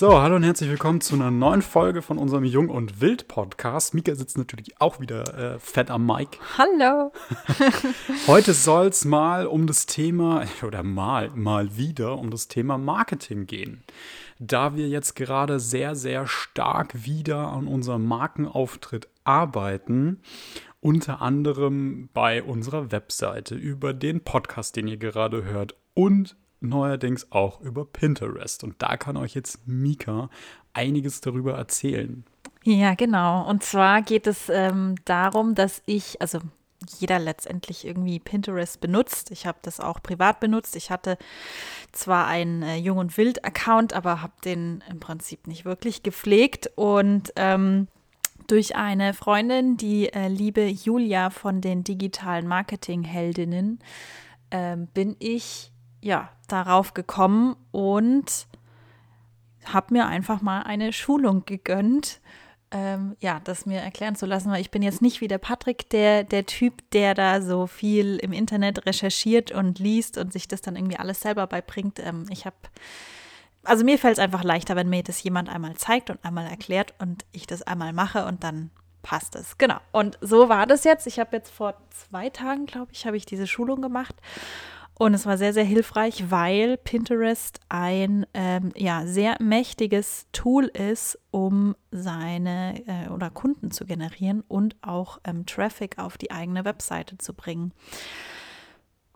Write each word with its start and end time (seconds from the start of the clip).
So, 0.00 0.18
hallo 0.18 0.36
und 0.36 0.44
herzlich 0.44 0.70
willkommen 0.70 1.02
zu 1.02 1.14
einer 1.14 1.30
neuen 1.30 1.60
Folge 1.60 2.00
von 2.00 2.16
unserem 2.16 2.44
Jung 2.44 2.70
und 2.70 3.02
Wild 3.02 3.28
Podcast. 3.28 3.92
Mika 3.92 4.14
sitzt 4.14 4.38
natürlich 4.38 4.80
auch 4.80 4.98
wieder 4.98 5.34
äh, 5.36 5.58
fett 5.58 5.90
am 5.90 6.06
Mic. 6.06 6.38
Hallo. 6.56 7.12
Heute 8.26 8.54
soll 8.54 8.86
es 8.86 9.04
mal 9.04 9.44
um 9.46 9.66
das 9.66 9.84
Thema, 9.84 10.46
oder 10.66 10.82
mal, 10.82 11.28
mal 11.34 11.76
wieder 11.76 12.16
um 12.16 12.30
das 12.30 12.48
Thema 12.48 12.78
Marketing 12.78 13.44
gehen. 13.44 13.82
Da 14.38 14.74
wir 14.74 14.88
jetzt 14.88 15.16
gerade 15.16 15.60
sehr, 15.60 15.94
sehr 15.94 16.26
stark 16.26 17.04
wieder 17.04 17.48
an 17.48 17.66
unserem 17.66 18.06
Markenauftritt 18.06 19.06
arbeiten 19.24 20.22
unter 20.80 21.20
anderem 21.20 22.08
bei 22.14 22.42
unserer 22.42 22.90
Webseite, 22.90 23.54
über 23.54 23.92
den 23.92 24.24
Podcast, 24.24 24.76
den 24.76 24.88
ihr 24.88 24.96
gerade 24.96 25.44
hört 25.44 25.74
und 25.92 26.36
neuerdings 26.60 27.30
auch 27.30 27.60
über 27.60 27.84
Pinterest. 27.84 28.64
Und 28.64 28.76
da 28.78 28.96
kann 28.96 29.16
euch 29.16 29.34
jetzt 29.34 29.66
Mika 29.66 30.30
einiges 30.72 31.20
darüber 31.20 31.54
erzählen. 31.54 32.24
Ja, 32.62 32.94
genau. 32.94 33.48
Und 33.48 33.62
zwar 33.62 34.02
geht 34.02 34.26
es 34.26 34.48
ähm, 34.48 34.96
darum, 35.04 35.54
dass 35.54 35.82
ich, 35.86 36.20
also 36.20 36.40
jeder 36.98 37.18
letztendlich 37.18 37.86
irgendwie 37.86 38.18
Pinterest 38.18 38.80
benutzt. 38.80 39.30
Ich 39.30 39.46
habe 39.46 39.58
das 39.62 39.80
auch 39.80 40.02
privat 40.02 40.40
benutzt. 40.40 40.76
Ich 40.76 40.90
hatte 40.90 41.18
zwar 41.92 42.26
einen 42.26 42.62
äh, 42.62 42.76
Jung 42.76 42.98
und 42.98 43.16
Wild-Account, 43.16 43.92
aber 43.92 44.22
habe 44.22 44.32
den 44.44 44.82
im 44.90 45.00
Prinzip 45.00 45.46
nicht 45.46 45.64
wirklich 45.64 46.02
gepflegt. 46.02 46.70
Und 46.76 47.32
ähm, 47.36 47.88
durch 48.46 48.76
eine 48.76 49.14
Freundin, 49.14 49.76
die 49.76 50.12
äh, 50.12 50.28
liebe 50.28 50.66
Julia 50.66 51.30
von 51.30 51.60
den 51.60 51.84
digitalen 51.84 52.46
Marketing-Heldinnen, 52.46 53.78
äh, 54.50 54.76
bin 54.76 55.16
ich 55.18 55.69
ja 56.00 56.30
darauf 56.48 56.94
gekommen 56.94 57.56
und 57.70 58.46
habe 59.64 59.94
mir 59.94 60.06
einfach 60.06 60.40
mal 60.40 60.62
eine 60.62 60.92
Schulung 60.92 61.44
gegönnt, 61.44 62.20
ähm, 62.72 63.16
ja, 63.20 63.40
das 63.42 63.66
mir 63.66 63.80
erklären 63.80 64.14
zu 64.14 64.26
lassen, 64.26 64.50
weil 64.50 64.60
ich 64.60 64.70
bin 64.70 64.82
jetzt 64.82 65.02
nicht 65.02 65.20
wie 65.20 65.28
der 65.28 65.38
Patrick, 65.38 65.90
der, 65.90 66.24
der 66.24 66.46
Typ, 66.46 66.88
der 66.92 67.14
da 67.14 67.42
so 67.42 67.66
viel 67.66 68.16
im 68.18 68.32
Internet 68.32 68.86
recherchiert 68.86 69.50
und 69.50 69.78
liest 69.78 70.16
und 70.18 70.32
sich 70.32 70.46
das 70.46 70.60
dann 70.60 70.76
irgendwie 70.76 70.98
alles 70.98 71.20
selber 71.20 71.46
beibringt. 71.46 71.98
Ähm, 71.98 72.26
ich 72.30 72.46
habe, 72.46 72.56
also 73.64 73.84
mir 73.84 73.98
fällt 73.98 74.18
es 74.18 74.22
einfach 74.22 74.44
leichter, 74.44 74.76
wenn 74.76 74.88
mir 74.88 75.02
das 75.02 75.22
jemand 75.22 75.48
einmal 75.48 75.74
zeigt 75.74 76.10
und 76.10 76.24
einmal 76.24 76.46
erklärt 76.46 76.94
und 76.98 77.24
ich 77.32 77.46
das 77.46 77.62
einmal 77.62 77.92
mache 77.92 78.24
und 78.24 78.44
dann 78.44 78.70
passt 79.02 79.34
es. 79.34 79.58
Genau. 79.58 79.78
Und 79.90 80.18
so 80.20 80.48
war 80.48 80.66
das 80.66 80.84
jetzt. 80.84 81.06
Ich 81.08 81.18
habe 81.18 81.36
jetzt 81.36 81.50
vor 81.50 81.74
zwei 81.90 82.30
Tagen, 82.30 82.66
glaube 82.66 82.92
ich, 82.92 83.04
habe 83.04 83.16
ich 83.16 83.26
diese 83.26 83.48
Schulung 83.48 83.82
gemacht 83.82 84.14
und 85.00 85.14
es 85.14 85.24
war 85.24 85.38
sehr, 85.38 85.54
sehr 85.54 85.64
hilfreich, 85.64 86.30
weil 86.30 86.76
Pinterest 86.76 87.58
ein 87.70 88.26
ähm, 88.34 88.70
ja, 88.76 89.06
sehr 89.06 89.36
mächtiges 89.40 90.26
Tool 90.32 90.66
ist, 90.66 91.18
um 91.30 91.74
seine 91.90 92.82
äh, 92.86 93.08
oder 93.08 93.30
Kunden 93.30 93.70
zu 93.70 93.86
generieren 93.86 94.44
und 94.46 94.76
auch 94.82 95.18
ähm, 95.24 95.46
Traffic 95.46 95.98
auf 95.98 96.18
die 96.18 96.30
eigene 96.30 96.66
Webseite 96.66 97.16
zu 97.16 97.32
bringen. 97.32 97.72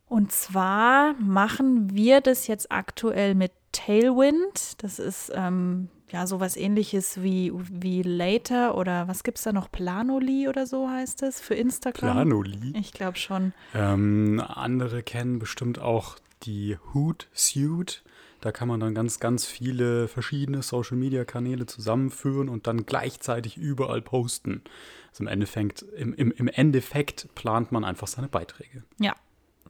Und 0.07 0.33
zwar 0.33 1.13
machen 1.21 1.95
wir 1.95 2.23
das 2.23 2.47
jetzt 2.47 2.73
aktuell 2.73 3.35
mit 3.35 3.53
Tailwind. 3.73 4.83
Das 4.83 4.99
ist 4.99 5.33
ähm, 5.35 5.91
ja 6.15 6.29
sowas 6.29 6.57
ähnliches 6.57 7.23
wie, 7.23 7.53
wie 7.55 8.03
Later 8.03 8.77
oder 8.77 9.09
was 9.09 9.25
gibt 9.25 9.39
es 9.39 9.45
da 9.45 9.53
noch? 9.53 9.71
Planoli 9.71 10.49
oder 10.49 10.65
so 10.65 10.89
heißt 10.89 11.25
es 11.25 11.41
für 11.41 11.55
Instagram? 11.55 12.13
Planoli? 12.13 12.73
Ich 12.79 12.93
glaube 12.93 13.19
schon. 13.19 13.53
Ähm, 13.75 14.41
andere 14.47 15.03
kennen 15.03 15.41
bestimmt 15.41 15.81
auch 15.81 16.17
die 16.45 16.79
Hootsuite. 16.93 18.03
Da 18.41 18.53
kann 18.53 18.69
man 18.69 18.79
dann 18.79 18.95
ganz, 18.95 19.19
ganz 19.19 19.45
viele 19.45 20.07
verschiedene 20.07 20.63
Social-Media-Kanäle 20.63 21.67
zusammenführen 21.67 22.49
und 22.49 22.69
dann 22.69 22.87
gleichzeitig 22.87 23.57
überall 23.57 24.01
posten. 24.01 24.63
Also 25.11 25.25
im 25.25 25.29
Endeffekt, 25.29 25.83
im, 25.83 26.15
im, 26.15 26.31
im 26.31 26.47
Endeffekt 26.47 27.35
plant 27.35 27.73
man 27.73 27.85
einfach 27.85 28.07
seine 28.07 28.29
Beiträge. 28.29 28.85
Ja, 29.01 29.15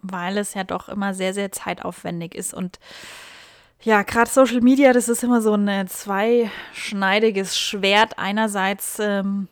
weil 0.03 0.37
es 0.37 0.53
ja 0.53 0.65
doch 0.65 0.91
immer 0.91 1.15
sehr, 1.15 1.33
sehr 1.33 1.53
zeitaufwendig 1.53 2.35
ist 2.35 2.53
und 2.53 2.79
ja, 3.83 4.03
gerade 4.03 4.31
Social 4.31 4.61
Media, 4.61 4.93
das 4.93 5.09
ist 5.09 5.23
immer 5.23 5.43
so 5.43 5.55
ein 5.55 5.69
äh, 5.69 5.87
zweischneidiges 5.87 7.59
Schwert. 7.59 8.19
Einerseits 8.19 8.99
ähm, 8.99 9.49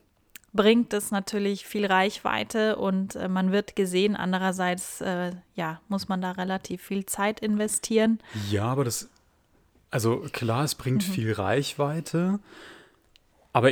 bringt 0.53 0.93
es 0.93 1.11
natürlich 1.11 1.67
viel 1.67 1.87
Reichweite 1.87 2.77
und 2.77 3.17
äh, 3.17 3.29
man 3.29 3.53
wird 3.53 3.77
gesehen. 3.77 4.17
Andererseits, 4.17 5.01
äh, 5.01 5.33
ja, 5.55 5.81
muss 5.89 6.09
man 6.09 6.21
da 6.21 6.33
relativ 6.33 6.83
viel 6.83 7.07
Zeit 7.07 7.41
investieren. 7.41 8.21
Ja, 8.51 8.65
aber 8.65 8.85
das, 8.85 9.09
also 9.91 10.25
klar, 10.33 10.65
es 10.65 10.75
bringt 10.75 11.07
mhm. 11.09 11.13
viel 11.13 11.33
Reichweite. 11.33 12.39
Aber 13.53 13.71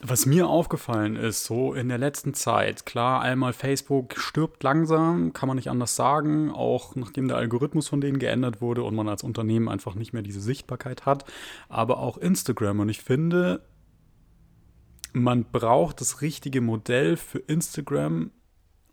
was 0.00 0.26
mir 0.26 0.48
aufgefallen 0.48 1.16
ist, 1.16 1.44
so 1.44 1.74
in 1.74 1.88
der 1.88 1.98
letzten 1.98 2.32
Zeit, 2.32 2.86
klar, 2.86 3.20
einmal 3.20 3.52
Facebook 3.52 4.16
stirbt 4.16 4.62
langsam, 4.62 5.32
kann 5.32 5.48
man 5.48 5.56
nicht 5.56 5.70
anders 5.70 5.96
sagen, 5.96 6.52
auch 6.52 6.94
nachdem 6.94 7.26
der 7.26 7.36
Algorithmus 7.36 7.88
von 7.88 8.00
denen 8.00 8.20
geändert 8.20 8.60
wurde 8.60 8.84
und 8.84 8.94
man 8.94 9.08
als 9.08 9.24
Unternehmen 9.24 9.68
einfach 9.68 9.96
nicht 9.96 10.12
mehr 10.12 10.22
diese 10.22 10.40
Sichtbarkeit 10.40 11.04
hat, 11.04 11.24
aber 11.68 11.98
auch 11.98 12.16
Instagram. 12.16 12.80
Und 12.80 12.88
ich 12.90 13.00
finde, 13.00 13.62
man 15.12 15.44
braucht 15.44 16.00
das 16.00 16.22
richtige 16.22 16.60
Modell 16.60 17.16
für 17.16 17.38
Instagram, 17.38 18.30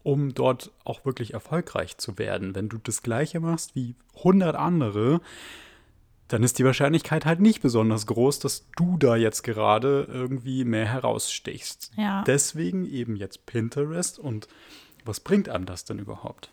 um 0.02 0.34
dort 0.34 0.72
auch 0.86 1.06
wirklich 1.06 1.34
erfolgreich 1.34 1.98
zu 1.98 2.18
werden. 2.18 2.56
Wenn 2.56 2.70
du 2.70 2.78
das 2.80 3.04
gleiche 3.04 3.40
machst 3.40 3.76
wie 3.76 3.96
100 4.18 4.56
andere, 4.56 5.22
dann 6.28 6.44
ist 6.44 6.58
die 6.58 6.66
Wahrscheinlichkeit 6.66 7.26
halt 7.26 7.40
nicht 7.40 7.62
besonders 7.62 8.08
groß, 8.08 8.40
dass 8.40 8.66
du 8.76 8.98
da 8.98 9.16
jetzt 9.16 9.44
gerade 9.44 10.08
irgendwie 10.12 10.66
mehr 10.66 10.86
herausstichst. 10.86 11.92
Ja. 11.98 12.24
Deswegen 12.26 12.86
eben 12.86 13.16
jetzt 13.16 13.46
Pinterest 13.46 14.18
und 14.18 14.48
was 15.04 15.20
bringt 15.20 15.50
einem 15.50 15.66
das 15.66 15.86
denn 15.86 16.00
überhaupt? 16.00 16.50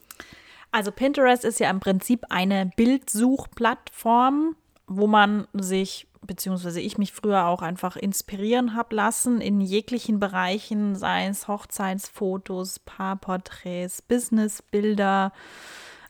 Also 0.72 0.92
Pinterest 0.92 1.44
ist 1.44 1.60
ja 1.60 1.70
im 1.70 1.80
Prinzip 1.80 2.24
eine 2.28 2.70
Bildsuchplattform, 2.76 4.56
wo 4.86 5.06
man 5.06 5.46
sich, 5.54 6.06
beziehungsweise 6.22 6.80
ich 6.80 6.98
mich 6.98 7.12
früher 7.12 7.46
auch 7.46 7.62
einfach 7.62 7.96
inspirieren 7.96 8.74
habe 8.74 8.94
lassen 8.94 9.40
in 9.40 9.60
jeglichen 9.60 10.20
Bereichen, 10.20 10.96
sei 10.96 11.26
es 11.26 11.48
Hochzeitsfotos, 11.48 12.78
Paarporträts, 12.80 14.02
Businessbilder, 14.02 15.32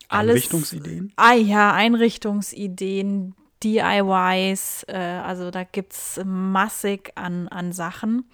alles. 0.09 0.35
Einrichtungsideen? 0.35 1.13
Ah 1.17 1.35
ja, 1.35 1.73
Einrichtungsideen, 1.73 3.35
DIYs, 3.63 4.85
äh, 4.89 4.97
also 4.97 5.51
da 5.51 5.65
gibt 5.65 5.93
es 5.93 6.21
massig 6.25 7.13
an, 7.15 7.49
an 7.49 7.73
Sachen. 7.73 8.29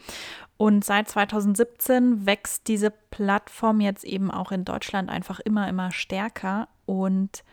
Und 0.57 0.85
seit 0.85 1.09
2017 1.09 2.27
wächst 2.27 2.67
diese 2.67 2.91
Plattform 2.91 3.81
jetzt 3.81 4.05
eben 4.05 4.31
auch 4.31 4.51
in 4.51 4.65
Deutschland 4.65 5.09
einfach 5.09 5.39
immer, 5.41 5.69
immer 5.69 5.93
stärker. 5.93 6.69
Und 6.85 7.45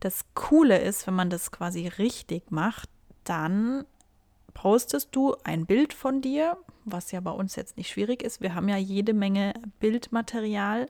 das 0.00 0.24
Coole 0.34 0.78
ist, 0.78 1.06
wenn 1.06 1.14
man 1.14 1.30
das 1.30 1.50
quasi 1.50 1.88
richtig 1.88 2.50
macht, 2.50 2.88
dann 3.24 3.84
postest 4.54 5.08
du 5.12 5.34
ein 5.44 5.66
Bild 5.66 5.92
von 5.92 6.20
dir, 6.20 6.56
was 6.84 7.10
ja 7.10 7.20
bei 7.20 7.30
uns 7.30 7.56
jetzt 7.56 7.76
nicht 7.76 7.90
schwierig 7.90 8.22
ist. 8.22 8.40
Wir 8.40 8.54
haben 8.54 8.68
ja 8.68 8.76
jede 8.76 9.14
Menge 9.14 9.54
Bildmaterial 9.80 10.88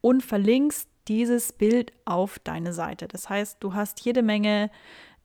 und 0.00 0.22
verlinkst 0.22 0.88
dieses 1.08 1.52
Bild 1.52 1.92
auf 2.04 2.38
deine 2.38 2.72
Seite. 2.72 3.08
Das 3.08 3.28
heißt, 3.28 3.58
du 3.60 3.74
hast 3.74 4.00
jede 4.04 4.22
Menge 4.22 4.70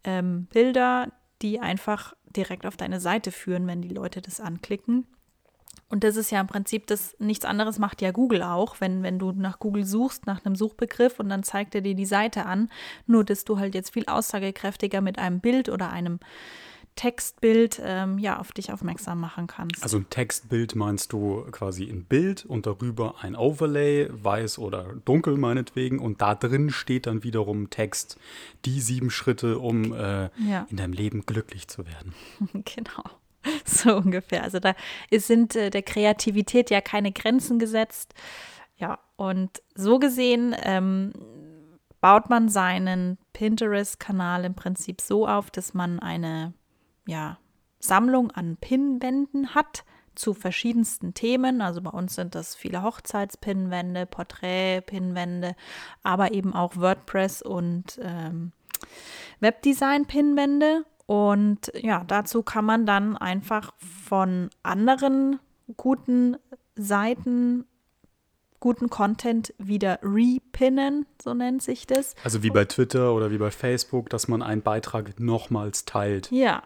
ähm, 0.04 0.48
Bilder, 0.52 1.12
die 1.42 1.60
einfach 1.60 2.16
direkt 2.36 2.66
auf 2.66 2.78
deine 2.78 3.00
Seite 3.00 3.32
führen, 3.32 3.68
wenn 3.68 3.82
die 3.82 3.90
Leute 3.90 4.22
das 4.22 4.40
anklicken. 4.40 5.06
Und 5.90 6.04
das 6.04 6.18
ist 6.18 6.32
ja 6.32 6.42
im 6.42 6.48
Prinzip 6.48 6.88
das, 6.88 7.16
nichts 7.20 7.46
anderes 7.46 7.80
macht 7.80 8.02
ja 8.02 8.12
Google 8.12 8.44
auch, 8.44 8.82
wenn, 8.82 9.04
wenn 9.04 9.20
du 9.20 9.32
nach 9.32 9.60
Google 9.60 9.86
suchst, 9.86 10.28
nach 10.28 10.44
einem 10.44 10.56
Suchbegriff 10.56 11.20
und 11.20 11.30
dann 11.30 11.44
zeigt 11.44 11.76
er 11.76 11.82
dir 11.82 11.96
die 11.96 12.06
Seite 12.06 12.46
an, 12.46 12.70
nur 13.06 13.24
dass 13.24 13.46
du 13.46 13.58
halt 13.58 13.74
jetzt 13.74 13.94
viel 13.94 14.06
aussagekräftiger 14.06 15.00
mit 15.00 15.18
einem 15.18 15.40
Bild 15.40 15.70
oder 15.70 15.90
einem 15.90 16.20
Textbild 16.98 17.80
ähm, 17.82 18.18
ja, 18.18 18.40
auf 18.40 18.52
dich 18.52 18.74
aufmerksam 18.74 19.22
machen 19.22 19.48
kannst. 19.48 19.82
Also 19.82 19.98
ein 19.98 20.10
Textbild 20.10 20.76
meinst 20.76 21.14
du 21.14 21.46
quasi 21.52 21.86
ein 21.86 22.04
Bild 22.04 22.46
und 22.46 22.66
darüber 22.66 23.16
ein 23.22 23.38
Overlay, 23.38 24.10
weiß 24.12 24.60
oder 24.60 24.96
dunkel 25.06 25.38
meinetwegen, 25.38 26.00
und 26.00 26.22
da 26.22 26.36
drin 26.36 26.70
steht 26.70 27.06
dann 27.06 27.24
wiederum 27.24 27.70
Text, 27.70 28.18
die 28.66 28.82
sieben 28.82 29.10
Schritte, 29.10 29.60
um 29.60 29.94
äh, 29.94 30.30
ja. 30.46 30.68
in 30.70 30.78
deinem 30.78 30.94
Leben 30.94 31.26
glücklich 31.26 31.70
zu 31.70 31.86
werden. 31.86 32.14
genau. 32.66 33.04
So 33.64 33.96
ungefähr. 33.96 34.44
Also 34.44 34.60
da 34.60 34.76
sind 35.12 35.56
äh, 35.56 35.70
der 35.70 35.84
Kreativität 35.84 36.70
ja 36.70 36.82
keine 36.82 37.14
Grenzen 37.14 37.60
gesetzt. 37.60 38.14
Ja, 38.76 39.00
und 39.16 39.62
so 39.74 40.00
gesehen 40.00 40.54
ähm, 40.64 41.14
baut 42.02 42.30
man 42.30 42.50
seinen 42.50 43.18
Pinterest-Kanal 43.34 44.44
im 44.46 44.56
Prinzip 44.56 45.00
so 45.00 45.28
auf, 45.28 45.50
dass 45.52 45.74
man 45.74 46.00
eine 46.00 46.54
ja, 47.08 47.38
Sammlung 47.80 48.32
an 48.32 48.58
Pinnwänden 48.58 49.56
hat 49.56 49.84
zu 50.16 50.34
verschiedensten 50.34 51.14
Themen. 51.14 51.62
Also 51.62 51.82
bei 51.82 51.92
uns 51.92 52.16
sind 52.16 52.36
das 52.36 52.56
viele 52.56 52.84
Hochzeitspinnwände, 52.84 54.06
Porträt-Pinnwände, 54.06 55.56
aber 56.04 56.32
eben 56.32 56.54
auch 56.54 56.76
WordPress 56.76 57.42
und 57.42 58.00
ähm, 58.02 58.52
Webdesign-Pinnwände. 59.40 60.86
Und 61.06 61.72
ja, 61.76 62.04
dazu 62.06 62.44
kann 62.44 62.66
man 62.66 62.86
dann 62.86 63.16
einfach 63.16 63.74
von 63.78 64.50
anderen 64.64 65.40
guten 65.78 66.38
Seiten 66.76 67.66
guten 68.60 68.90
Content 68.90 69.54
wieder 69.60 70.00
repinnen, 70.02 71.06
so 71.22 71.34
nennt 71.34 71.62
sich 71.62 71.86
das. 71.86 72.16
Also 72.24 72.42
wie 72.42 72.50
bei 72.50 72.66
Twitter 72.66 73.14
oder 73.14 73.30
wie 73.30 73.38
bei 73.38 73.52
Facebook, 73.52 74.10
dass 74.10 74.28
man 74.28 74.42
einen 74.42 74.64
Beitrag 74.64 75.20
nochmals 75.20 75.86
teilt. 75.86 76.32
Ja. 76.32 76.64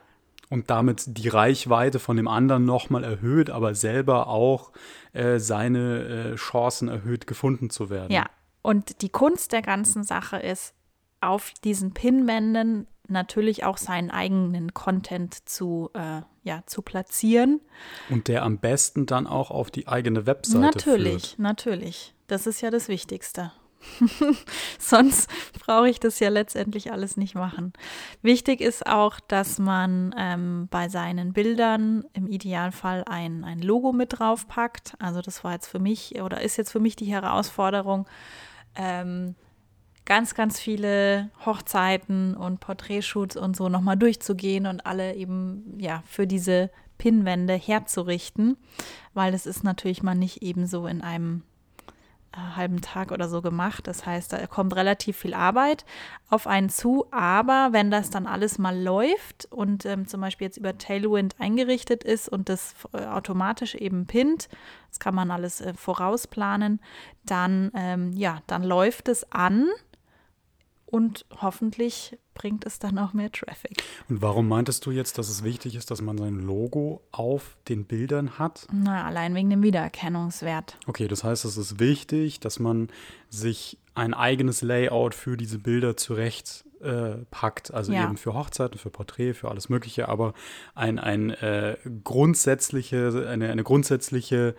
Und 0.51 0.69
damit 0.69 1.05
die 1.07 1.29
Reichweite 1.29 1.97
von 1.97 2.17
dem 2.17 2.27
anderen 2.27 2.65
nochmal 2.65 3.03
erhöht, 3.03 3.49
aber 3.49 3.73
selber 3.73 4.27
auch 4.27 4.71
äh, 5.13 5.39
seine 5.39 6.33
äh, 6.33 6.35
Chancen 6.35 6.89
erhöht, 6.89 7.25
gefunden 7.25 7.69
zu 7.69 7.89
werden. 7.89 8.11
Ja. 8.11 8.25
Und 8.61 9.01
die 9.01 9.09
Kunst 9.09 9.53
der 9.53 9.63
ganzen 9.63 10.03
Sache 10.03 10.37
ist, 10.37 10.75
auf 11.21 11.53
diesen 11.63 11.93
Pinwänden 11.93 12.85
natürlich 13.07 13.63
auch 13.63 13.77
seinen 13.77 14.11
eigenen 14.11 14.73
Content 14.73 15.47
zu, 15.47 15.89
äh, 15.93 16.21
ja, 16.43 16.63
zu 16.65 16.81
platzieren. 16.81 17.61
Und 18.09 18.27
der 18.27 18.43
am 18.43 18.57
besten 18.57 19.05
dann 19.05 19.27
auch 19.27 19.51
auf 19.51 19.71
die 19.71 19.87
eigene 19.87 20.25
Webseite 20.25 20.59
Natürlich, 20.59 21.29
führt. 21.29 21.39
natürlich. 21.39 22.13
Das 22.27 22.45
ist 22.45 22.61
ja 22.61 22.71
das 22.71 22.87
Wichtigste. 22.87 23.51
Sonst 24.79 25.29
brauche 25.65 25.89
ich 25.89 25.99
das 25.99 26.19
ja 26.19 26.29
letztendlich 26.29 26.91
alles 26.91 27.17
nicht 27.17 27.35
machen. 27.35 27.73
Wichtig 28.21 28.61
ist 28.61 28.85
auch, 28.85 29.19
dass 29.19 29.59
man 29.59 30.13
ähm, 30.17 30.67
bei 30.69 30.89
seinen 30.89 31.33
Bildern 31.33 32.05
im 32.13 32.27
Idealfall 32.27 33.03
ein, 33.07 33.43
ein 33.43 33.59
Logo 33.59 33.91
mit 33.91 34.19
draufpackt. 34.19 34.93
Also 34.99 35.21
das 35.21 35.43
war 35.43 35.53
jetzt 35.53 35.67
für 35.67 35.79
mich 35.79 36.21
oder 36.21 36.41
ist 36.41 36.57
jetzt 36.57 36.71
für 36.71 36.79
mich 36.79 36.95
die 36.95 37.05
Herausforderung, 37.05 38.07
ähm, 38.75 39.35
ganz, 40.05 40.33
ganz 40.35 40.59
viele 40.59 41.29
Hochzeiten 41.45 42.35
und 42.35 42.59
Porträtshoots 42.59 43.37
und 43.37 43.55
so 43.55 43.69
nochmal 43.69 43.97
durchzugehen 43.97 44.65
und 44.65 44.85
alle 44.85 45.15
eben 45.15 45.77
ja 45.79 46.03
für 46.05 46.27
diese 46.27 46.69
Pinnwände 46.97 47.53
herzurichten, 47.53 48.57
weil 49.13 49.31
das 49.31 49.45
ist 49.45 49.63
natürlich 49.63 50.03
mal 50.03 50.15
nicht 50.15 50.43
eben 50.43 50.67
so 50.67 50.85
in 50.85 51.01
einem 51.01 51.43
halben 52.33 52.81
Tag 52.81 53.11
oder 53.11 53.27
so 53.27 53.41
gemacht. 53.41 53.87
Das 53.87 54.05
heißt, 54.05 54.33
da 54.33 54.45
kommt 54.47 54.75
relativ 54.75 55.17
viel 55.17 55.33
Arbeit 55.33 55.85
auf 56.29 56.47
einen 56.47 56.69
zu. 56.69 57.05
Aber 57.11 57.69
wenn 57.71 57.91
das 57.91 58.09
dann 58.09 58.27
alles 58.27 58.57
mal 58.57 58.77
läuft 58.77 59.47
und 59.51 59.85
ähm, 59.85 60.07
zum 60.07 60.21
Beispiel 60.21 60.45
jetzt 60.45 60.57
über 60.57 60.77
Tailwind 60.77 61.35
eingerichtet 61.39 62.03
ist 62.03 62.29
und 62.29 62.49
das 62.49 62.75
äh, 62.93 63.05
automatisch 63.05 63.75
eben 63.75 64.05
pinnt, 64.07 64.49
das 64.89 64.99
kann 64.99 65.15
man 65.15 65.31
alles 65.31 65.61
äh, 65.61 65.73
vorausplanen, 65.73 66.79
dann 67.25 67.71
ähm, 67.75 68.13
ja, 68.13 68.39
dann 68.47 68.63
läuft 68.63 69.09
es 69.09 69.29
an 69.31 69.67
und 70.91 71.25
hoffentlich 71.41 72.17
bringt 72.33 72.65
es 72.65 72.79
dann 72.79 72.99
auch 72.99 73.13
mehr 73.13 73.31
Traffic. 73.31 73.83
Und 74.09 74.21
warum 74.21 74.47
meintest 74.47 74.85
du 74.85 74.91
jetzt, 74.91 75.17
dass 75.17 75.29
es 75.29 75.43
wichtig 75.43 75.75
ist, 75.75 75.89
dass 75.89 76.01
man 76.01 76.17
sein 76.17 76.35
Logo 76.35 77.01
auf 77.11 77.57
den 77.67 77.85
Bildern 77.85 78.37
hat? 78.37 78.67
Na, 78.71 79.05
allein 79.05 79.33
wegen 79.33 79.49
dem 79.49 79.63
Wiedererkennungswert. 79.63 80.77
Okay, 80.87 81.07
das 81.07 81.23
heißt, 81.23 81.45
es 81.45 81.57
ist 81.57 81.79
wichtig, 81.79 82.39
dass 82.39 82.59
man 82.59 82.89
sich 83.29 83.77
ein 83.95 84.13
eigenes 84.13 84.61
Layout 84.61 85.15
für 85.15 85.37
diese 85.37 85.59
Bilder 85.59 85.97
zurecht 85.97 86.65
äh, 86.81 87.17
packt. 87.29 87.73
Also 87.73 87.93
ja. 87.93 88.05
eben 88.05 88.17
für 88.17 88.33
Hochzeiten, 88.33 88.77
für 88.77 88.89
Porträt, 88.89 89.33
für 89.33 89.49
alles 89.49 89.69
Mögliche, 89.69 90.09
aber 90.09 90.33
ein, 90.75 90.99
ein 90.99 91.29
äh, 91.29 91.77
grundsätzliche, 92.03 93.27
eine, 93.29 93.49
eine 93.49 93.63
grundsätzliche 93.63 94.55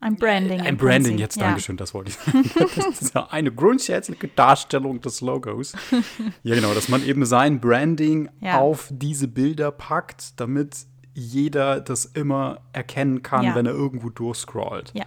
ein 0.00 0.16
Branding. 0.16 0.60
Ein 0.62 0.76
Branding, 0.78 1.18
jetzt, 1.18 1.36
ja. 1.36 1.46
Dankeschön, 1.46 1.76
das 1.76 1.92
wollte 1.92 2.10
ich 2.10 2.16
sagen. 2.16 2.50
Das 2.76 3.02
ist 3.02 3.14
ja 3.14 3.28
eine 3.30 3.52
grundsätzliche 3.52 4.28
Darstellung 4.28 5.00
des 5.00 5.20
Logos. 5.20 5.74
Ja, 6.42 6.54
genau, 6.54 6.72
dass 6.72 6.88
man 6.88 7.04
eben 7.04 7.26
sein 7.26 7.60
Branding 7.60 8.30
ja. 8.40 8.58
auf 8.58 8.88
diese 8.90 9.28
Bilder 9.28 9.70
packt, 9.70 10.40
damit 10.40 10.86
jeder 11.12 11.80
das 11.80 12.06
immer 12.06 12.60
erkennen 12.72 13.22
kann, 13.22 13.44
ja. 13.44 13.54
wenn 13.54 13.66
er 13.66 13.72
irgendwo 13.72 14.08
durchscrollt. 14.08 14.92
Ja. 14.94 15.04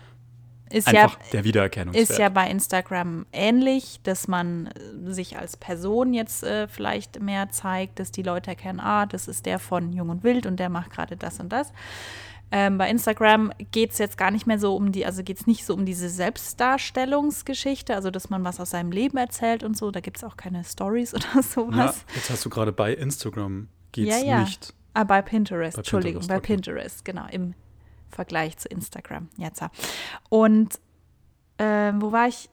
Ist 0.70 0.88
Einfach 0.88 1.20
ja, 1.20 1.26
der 1.34 1.44
Wiedererkennungswert. 1.44 2.10
Ist 2.10 2.18
ja 2.18 2.30
bei 2.30 2.50
Instagram 2.50 3.28
ähnlich, 3.32 4.00
dass 4.04 4.28
man 4.28 4.68
äh, 4.68 5.12
sich 5.12 5.38
als 5.38 5.56
Person 5.56 6.14
jetzt 6.14 6.44
äh, 6.44 6.68
vielleicht 6.68 7.20
mehr 7.22 7.50
zeigt, 7.50 8.00
dass 8.00 8.12
die 8.12 8.24
Leute 8.24 8.52
erkennen, 8.52 8.80
ah, 8.80 9.06
das 9.06 9.28
ist 9.28 9.46
der 9.46 9.60
von 9.60 9.94
Jung 9.94 10.10
und 10.10 10.24
Wild 10.24 10.48
und 10.48 10.60
der 10.60 10.70
macht 10.70 10.92
gerade 10.92 11.16
das 11.16 11.40
und 11.40 11.50
das. 11.50 11.72
Ähm, 12.56 12.78
bei 12.78 12.88
Instagram 12.88 13.52
geht 13.72 13.94
es 13.94 13.98
jetzt 13.98 14.16
gar 14.16 14.30
nicht 14.30 14.46
mehr 14.46 14.60
so 14.60 14.76
um 14.76 14.92
die, 14.92 15.08
also 15.08 15.24
geht 15.24 15.40
es 15.40 15.48
nicht 15.48 15.66
so 15.66 15.74
um 15.74 15.86
diese 15.86 16.08
Selbstdarstellungsgeschichte, 16.08 17.96
also 17.96 18.12
dass 18.12 18.30
man 18.30 18.44
was 18.44 18.60
aus 18.60 18.70
seinem 18.70 18.92
Leben 18.92 19.18
erzählt 19.18 19.64
und 19.64 19.76
so. 19.76 19.90
Da 19.90 20.02
gibt 20.02 20.18
es 20.18 20.24
auch 20.24 20.38
keine 20.38 20.64
Stories 20.64 21.14
oder 21.16 21.42
sowas. 21.42 22.06
Ja, 22.10 22.16
jetzt 22.16 22.30
hast 22.30 22.46
du 22.46 22.52
gerade 22.52 22.72
bei 22.72 22.94
Instagram 22.94 23.70
geht 23.92 24.08
es 24.08 24.22
ja, 24.22 24.28
ja. 24.28 24.40
nicht. 24.42 24.72
Ah, 24.94 25.04
bei 25.04 25.24
Pinterest, 25.24 25.78
bei 25.78 25.80
Entschuldigung, 25.80 26.22
Pinterest, 26.22 26.30
bei 26.30 26.38
okay. 26.38 26.54
Pinterest, 26.54 27.06
genau, 27.06 27.26
im 27.32 27.56
Vergleich 28.10 28.56
zu 28.58 28.70
Instagram. 28.70 29.30
Jetzt. 29.38 29.64
Und 30.30 30.80
äh, 31.58 31.92
wo 31.96 32.12
war 32.12 32.28
ich? 32.28 32.52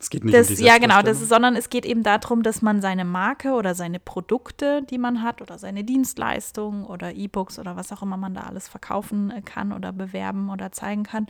Es 0.00 0.08
geht 0.08 0.24
nicht 0.24 0.34
das, 0.36 0.48
um 0.48 0.56
die 0.56 0.64
Ja, 0.64 0.78
genau, 0.78 1.02
das 1.02 1.20
sondern 1.20 1.54
es 1.56 1.68
geht 1.68 1.84
eben 1.84 2.02
darum, 2.02 2.42
dass 2.42 2.62
man 2.62 2.80
seine 2.80 3.04
Marke 3.04 3.52
oder 3.52 3.74
seine 3.74 4.00
Produkte, 4.00 4.82
die 4.88 4.96
man 4.96 5.22
hat, 5.22 5.42
oder 5.42 5.58
seine 5.58 5.84
Dienstleistungen 5.84 6.86
oder 6.86 7.12
E-Books 7.12 7.58
oder 7.58 7.76
was 7.76 7.92
auch 7.92 8.02
immer 8.02 8.16
man 8.16 8.34
da 8.34 8.42
alles 8.42 8.66
verkaufen 8.66 9.30
äh, 9.30 9.42
kann 9.42 9.72
oder 9.72 9.92
bewerben 9.92 10.48
oder 10.48 10.72
zeigen 10.72 11.02
kann, 11.02 11.26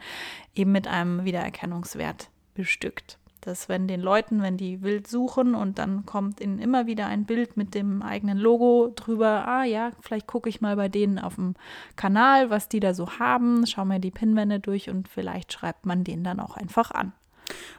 eben 0.54 0.70
mit 0.70 0.86
einem 0.86 1.24
Wiedererkennungswert 1.24 2.30
bestückt. 2.54 3.18
Dass 3.40 3.68
wenn 3.68 3.88
den 3.88 4.00
Leuten, 4.00 4.42
wenn 4.42 4.56
die 4.56 4.82
wild 4.82 5.08
suchen 5.08 5.54
und 5.54 5.78
dann 5.78 6.06
kommt 6.06 6.40
ihnen 6.40 6.58
immer 6.58 6.86
wieder 6.86 7.06
ein 7.06 7.24
Bild 7.24 7.56
mit 7.56 7.74
dem 7.74 8.02
eigenen 8.02 8.38
Logo 8.38 8.92
drüber, 8.94 9.48
ah 9.48 9.64
ja, 9.64 9.90
vielleicht 10.00 10.28
gucke 10.28 10.48
ich 10.48 10.60
mal 10.60 10.76
bei 10.76 10.88
denen 10.88 11.18
auf 11.18 11.36
dem 11.36 11.54
Kanal, 11.96 12.50
was 12.50 12.68
die 12.68 12.80
da 12.80 12.94
so 12.94 13.18
haben, 13.18 13.66
schaue 13.66 13.86
mir 13.86 13.98
die 13.98 14.10
Pinwände 14.10 14.60
durch 14.60 14.90
und 14.90 15.08
vielleicht 15.08 15.52
schreibt 15.52 15.86
man 15.86 16.04
den 16.04 16.22
dann 16.22 16.38
auch 16.38 16.56
einfach 16.56 16.90
an. 16.92 17.14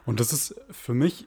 Und 0.06 0.20
das 0.20 0.32
ist 0.32 0.54
für 0.70 0.94
mich, 0.94 1.26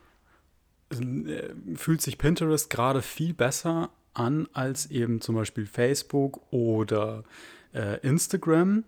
äh, 0.91 1.49
fühlt 1.75 2.01
sich 2.01 2.17
Pinterest 2.17 2.69
gerade 2.69 3.01
viel 3.01 3.33
besser 3.33 3.89
an 4.13 4.47
als 4.53 4.89
eben 4.91 5.21
zum 5.21 5.35
Beispiel 5.35 5.65
Facebook 5.65 6.41
oder 6.51 7.23
äh, 7.73 7.99
Instagram, 8.01 8.85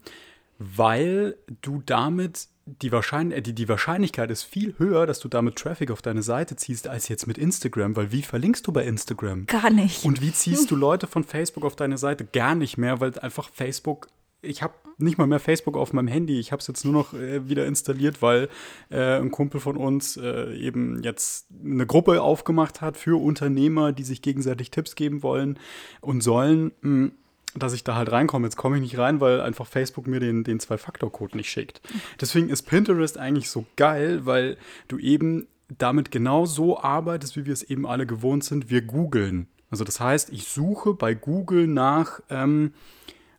weil 0.59 1.35
du 1.61 1.83
damit 1.85 2.47
die, 2.67 2.91
Wahrschein 2.91 3.31
äh, 3.31 3.41
die, 3.41 3.53
die 3.53 3.69
Wahrscheinlichkeit 3.69 4.29
ist 4.31 4.43
viel 4.43 4.75
höher, 4.77 5.05
dass 5.05 5.19
du 5.19 5.27
damit 5.27 5.55
Traffic 5.55 5.91
auf 5.91 6.01
deine 6.01 6.23
Seite 6.23 6.55
ziehst, 6.55 6.87
als 6.87 7.07
jetzt 7.07 7.27
mit 7.27 7.37
Instagram, 7.37 7.95
weil 7.95 8.11
wie 8.11 8.21
verlinkst 8.21 8.65
du 8.67 8.71
bei 8.71 8.85
Instagram? 8.85 9.45
Gar 9.45 9.69
nicht. 9.69 10.03
Und 10.03 10.21
wie 10.21 10.31
ziehst 10.31 10.69
du 10.71 10.75
Leute 10.77 11.07
von 11.07 11.23
Facebook 11.23 11.65
auf 11.65 11.75
deine 11.75 11.97
Seite? 11.97 12.25
Gar 12.25 12.55
nicht 12.55 12.77
mehr, 12.77 12.99
weil 12.99 13.17
einfach 13.19 13.49
Facebook 13.53 14.07
ich 14.47 14.63
habe 14.63 14.73
nicht 14.97 15.17
mal 15.17 15.27
mehr 15.27 15.39
Facebook 15.39 15.77
auf 15.77 15.93
meinem 15.93 16.07
Handy. 16.07 16.39
Ich 16.39 16.51
habe 16.51 16.59
es 16.59 16.67
jetzt 16.67 16.83
nur 16.83 16.93
noch 16.93 17.13
äh, 17.13 17.47
wieder 17.47 17.65
installiert, 17.65 18.21
weil 18.21 18.49
äh, 18.89 19.19
ein 19.19 19.31
Kumpel 19.31 19.59
von 19.59 19.77
uns 19.77 20.17
äh, 20.17 20.55
eben 20.55 21.03
jetzt 21.03 21.47
eine 21.63 21.85
Gruppe 21.85 22.21
aufgemacht 22.21 22.81
hat 22.81 22.97
für 22.97 23.21
Unternehmer, 23.21 23.91
die 23.91 24.03
sich 24.03 24.21
gegenseitig 24.21 24.71
Tipps 24.71 24.95
geben 24.95 25.23
wollen 25.23 25.59
und 26.01 26.21
sollen. 26.21 26.71
Mh, 26.81 26.91
hm, 27.05 27.11
dass 27.55 27.73
ich 27.73 27.83
da 27.83 27.95
halt 27.95 28.11
reinkomme. 28.11 28.45
Jetzt 28.45 28.57
komme 28.57 28.75
ich 28.75 28.81
nicht 28.81 28.99
rein, 28.99 29.19
weil 29.19 29.41
einfach 29.41 29.65
Facebook 29.65 30.05
mir 30.05 30.19
den, 30.19 30.43
den 30.43 30.59
Zwei-Faktor-Code 30.59 31.35
nicht 31.37 31.49
schickt. 31.49 31.81
Deswegen 32.21 32.49
ist 32.49 32.63
Pinterest 32.63 33.17
eigentlich 33.17 33.49
so 33.49 33.65
geil, 33.77 34.25
weil 34.25 34.57
du 34.87 34.99
eben 34.99 35.47
damit 35.77 36.11
genau 36.11 36.45
so 36.45 36.79
arbeitest, 36.79 37.35
wie 37.35 37.45
wir 37.45 37.53
es 37.53 37.63
eben 37.63 37.87
alle 37.87 38.05
gewohnt 38.05 38.43
sind. 38.43 38.69
Wir 38.69 38.81
googeln. 38.81 39.47
Also 39.69 39.83
das 39.83 39.99
heißt, 39.99 40.31
ich 40.31 40.47
suche 40.47 40.93
bei 40.93 41.13
Google 41.13 41.67
nach 41.67 42.21
ähm, 42.29 42.73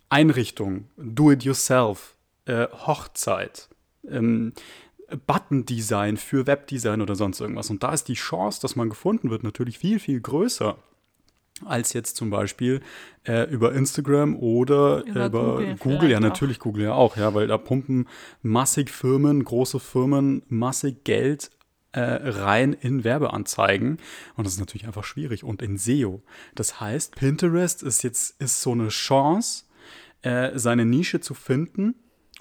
Einrichtung, 0.08 0.84
Do-it-yourself, 0.96 2.16
äh, 2.46 2.66
Hochzeit, 2.72 3.68
ähm, 4.08 4.52
Button-Design 5.26 6.16
für 6.16 6.46
Webdesign 6.46 7.00
oder 7.00 7.14
sonst 7.14 7.40
irgendwas. 7.40 7.70
Und 7.70 7.82
da 7.82 7.92
ist 7.92 8.08
die 8.08 8.14
Chance, 8.14 8.60
dass 8.60 8.76
man 8.76 8.90
gefunden 8.90 9.30
wird, 9.30 9.42
natürlich 9.42 9.78
viel, 9.78 9.98
viel 9.98 10.20
größer 10.20 10.76
als 11.64 11.92
jetzt 11.92 12.16
zum 12.16 12.30
Beispiel 12.30 12.80
äh, 13.26 13.50
über 13.50 13.72
Instagram 13.72 14.36
oder 14.36 15.04
über, 15.04 15.26
über 15.26 15.54
Google. 15.56 15.76
Google 15.78 16.10
ja, 16.10 16.20
natürlich 16.20 16.58
auch. 16.58 16.64
Google 16.64 16.84
ja 16.84 16.92
auch, 16.92 17.16
ja, 17.16 17.34
weil 17.34 17.46
da 17.46 17.58
pumpen 17.58 18.06
massig 18.42 18.90
Firmen, 18.90 19.42
große 19.42 19.80
Firmen, 19.80 20.42
massig 20.48 21.04
Geld 21.04 21.50
äh, 21.92 22.00
rein 22.00 22.74
in 22.74 23.02
Werbeanzeigen. 23.02 23.98
Und 24.36 24.46
das 24.46 24.54
ist 24.54 24.60
natürlich 24.60 24.86
einfach 24.86 25.04
schwierig. 25.04 25.42
Und 25.42 25.62
in 25.62 25.78
SEO. 25.78 26.22
Das 26.54 26.80
heißt, 26.80 27.16
Pinterest 27.16 27.82
ist 27.82 28.02
jetzt 28.02 28.40
ist 28.40 28.60
so 28.62 28.72
eine 28.72 28.88
Chance, 28.88 29.64
äh, 30.22 30.58
seine 30.58 30.84
Nische 30.84 31.20
zu 31.20 31.34
finden, 31.34 31.94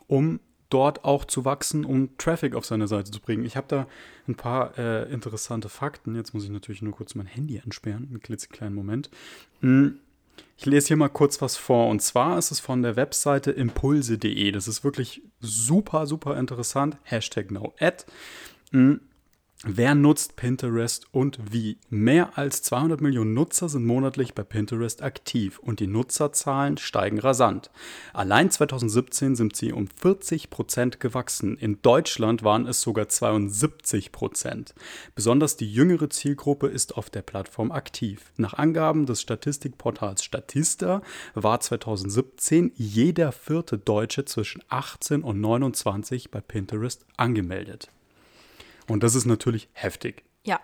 um 0.08 0.40
dort 0.70 1.06
auch 1.06 1.26
zu 1.26 1.46
wachsen, 1.46 1.86
um 1.86 2.18
Traffic 2.18 2.56
auf 2.56 2.66
seine 2.66 2.88
Seite 2.88 3.12
zu 3.12 3.22
bringen. 3.22 3.46
Ich 3.46 3.56
habe 3.56 3.68
da 3.70 3.88
ein 4.28 4.36
paar 4.36 4.78
äh, 4.78 5.12
interessante 5.12 5.70
Fakten. 5.70 6.16
Jetzt 6.16 6.34
muss 6.34 6.44
ich 6.44 6.50
natürlich 6.50 6.82
nur 6.82 6.94
kurz 6.94 7.16
mein 7.16 7.26
Handy 7.26 7.58
entsperren, 7.58 8.08
einen 8.10 8.20
klitzekleinen 8.20 8.76
Moment. 8.76 9.10
Hm. 9.62 10.00
Ich 10.58 10.66
lese 10.66 10.88
hier 10.88 10.98
mal 10.98 11.10
kurz 11.10 11.42
was 11.42 11.56
vor. 11.56 11.88
Und 11.88 12.02
zwar 12.02 12.38
ist 12.38 12.52
es 12.52 12.60
von 12.60 12.82
der 12.82 12.96
Webseite 12.96 13.52
impulse.de. 13.52 14.52
Das 14.52 14.68
ist 14.68 14.84
wirklich 14.84 15.22
super, 15.40 16.06
super 16.06 16.38
interessant. 16.38 16.98
Hashtag 17.04 17.52
NoAd. 17.52 18.06
Wer 19.66 19.96
nutzt 19.96 20.36
Pinterest 20.36 21.08
und 21.12 21.40
wie? 21.52 21.80
Mehr 21.90 22.38
als 22.38 22.62
200 22.62 23.02
Millionen 23.02 23.34
Nutzer 23.34 23.68
sind 23.70 23.88
monatlich 23.88 24.36
bei 24.36 24.44
Pinterest 24.44 25.02
aktiv 25.02 25.58
und 25.58 25.80
die 25.80 25.88
Nutzerzahlen 25.88 26.78
steigen 26.78 27.18
rasant. 27.18 27.72
Allein 28.14 28.52
2017 28.52 29.36
sind 29.36 29.56
sie 29.56 29.74
um 29.74 29.88
40 29.88 30.52
Prozent 30.52 31.00
gewachsen. 31.00 31.58
In 31.58 31.82
Deutschland 31.82 32.44
waren 32.44 32.68
es 32.68 32.82
sogar 32.82 33.10
72 33.10 34.12
Prozent. 34.12 34.76
Besonders 35.16 35.58
die 35.58 35.74
jüngere 35.74 36.12
Zielgruppe 36.12 36.68
ist 36.68 36.96
auf 36.96 37.10
der 37.10 37.24
Plattform 37.24 37.72
aktiv. 37.72 38.32
Nach 38.38 38.54
Angaben 38.54 39.08
des 39.08 39.24
Statistikportals 39.24 40.24
Statista 40.24 41.02
war 41.34 41.60
2017 41.60 42.74
jeder 42.76 43.32
vierte 43.32 43.80
Deutsche 43.80 44.24
zwischen 44.26 44.62
18 44.70 45.24
und 45.24 45.42
29 45.42 46.30
bei 46.30 46.42
Pinterest 46.42 47.08
angemeldet. 47.18 47.90
Und 48.88 49.04
das 49.04 49.16
ist 49.16 49.26
natürlich 49.26 49.70
heftig. 49.74 50.24
Ja. 50.44 50.60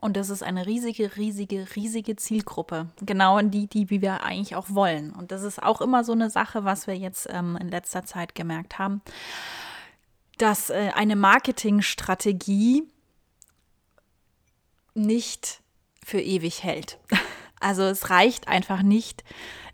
Und 0.00 0.16
das 0.16 0.30
ist 0.30 0.42
eine 0.42 0.66
riesige, 0.66 1.16
riesige, 1.16 1.66
riesige 1.76 2.16
Zielgruppe. 2.16 2.88
Genau 3.00 3.38
in 3.38 3.50
die, 3.50 3.68
die 3.68 3.88
wir 3.88 4.24
eigentlich 4.24 4.56
auch 4.56 4.70
wollen. 4.70 5.12
Und 5.12 5.30
das 5.30 5.42
ist 5.42 5.62
auch 5.62 5.80
immer 5.80 6.02
so 6.02 6.12
eine 6.12 6.28
Sache, 6.28 6.64
was 6.64 6.86
wir 6.86 6.96
jetzt 6.96 7.28
ähm, 7.30 7.56
in 7.56 7.68
letzter 7.68 8.04
Zeit 8.04 8.34
gemerkt 8.34 8.80
haben, 8.80 9.00
dass 10.38 10.70
äh, 10.70 10.90
eine 10.94 11.14
Marketingstrategie 11.14 12.82
nicht 14.94 15.62
für 16.04 16.20
ewig 16.20 16.62
hält. 16.62 16.98
Also 17.64 17.84
es 17.84 18.10
reicht 18.10 18.48
einfach 18.48 18.82
nicht, 18.82 19.22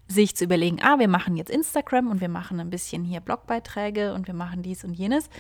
sich 0.09 0.37
zu 0.37 0.45
überlegen, 0.45 0.83
ah, 0.83 0.99
wir 0.99 1.09
machen 1.09 1.37
jetzt 1.37 1.49
Instagram 1.49 2.11
und 2.11 2.21
wir 2.21 2.29
machen 2.29 2.61
ein 2.61 2.69
bisschen 2.69 3.03
hier 3.03 3.21
Blogbeiträge 3.21 4.13
und 4.13 4.27
wir 4.27 4.35
machen 4.35 4.63
dies 4.63 4.85
und 4.85 4.93
jenes, 4.93 5.31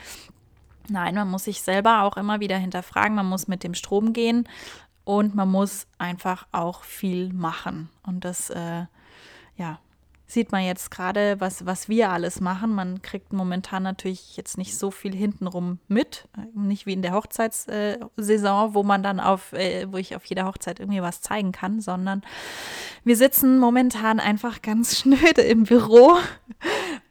Nein, 0.90 1.14
man 1.14 1.30
muss 1.30 1.44
sich 1.44 1.62
selber 1.62 2.02
auch 2.02 2.16
immer 2.16 2.40
wieder 2.40 2.56
hinterfragen, 2.56 3.14
man 3.14 3.26
muss 3.26 3.48
mit 3.48 3.62
dem 3.62 3.74
Strom 3.74 4.12
gehen 4.12 4.48
und 5.04 5.34
man 5.34 5.48
muss 5.48 5.86
einfach 5.98 6.46
auch 6.52 6.82
viel 6.82 7.32
machen. 7.32 7.88
Und 8.02 8.24
das, 8.24 8.50
äh, 8.50 8.84
ja, 9.56 9.78
sieht 10.26 10.52
man 10.52 10.62
jetzt 10.62 10.90
gerade, 10.90 11.40
was, 11.40 11.64
was 11.64 11.88
wir 11.88 12.10
alles 12.10 12.40
machen. 12.40 12.74
Man 12.74 13.00
kriegt 13.00 13.32
momentan 13.32 13.82
natürlich 13.82 14.36
jetzt 14.36 14.58
nicht 14.58 14.76
so 14.76 14.90
viel 14.90 15.14
hintenrum 15.14 15.78
mit. 15.88 16.28
Nicht 16.54 16.84
wie 16.84 16.92
in 16.92 17.00
der 17.00 17.14
Hochzeitssaison, 17.14 18.74
wo 18.74 18.82
man 18.82 19.02
dann 19.02 19.20
auf, 19.20 19.54
äh, 19.54 19.90
wo 19.90 19.96
ich 19.96 20.14
auf 20.14 20.26
jeder 20.26 20.44
Hochzeit 20.44 20.80
irgendwie 20.80 21.00
was 21.00 21.22
zeigen 21.22 21.52
kann, 21.52 21.80
sondern 21.80 22.22
wir 23.04 23.16
sitzen 23.16 23.58
momentan 23.58 24.20
einfach 24.20 24.60
ganz 24.60 24.98
schnöde 24.98 25.40
im 25.40 25.64
Büro 25.64 26.18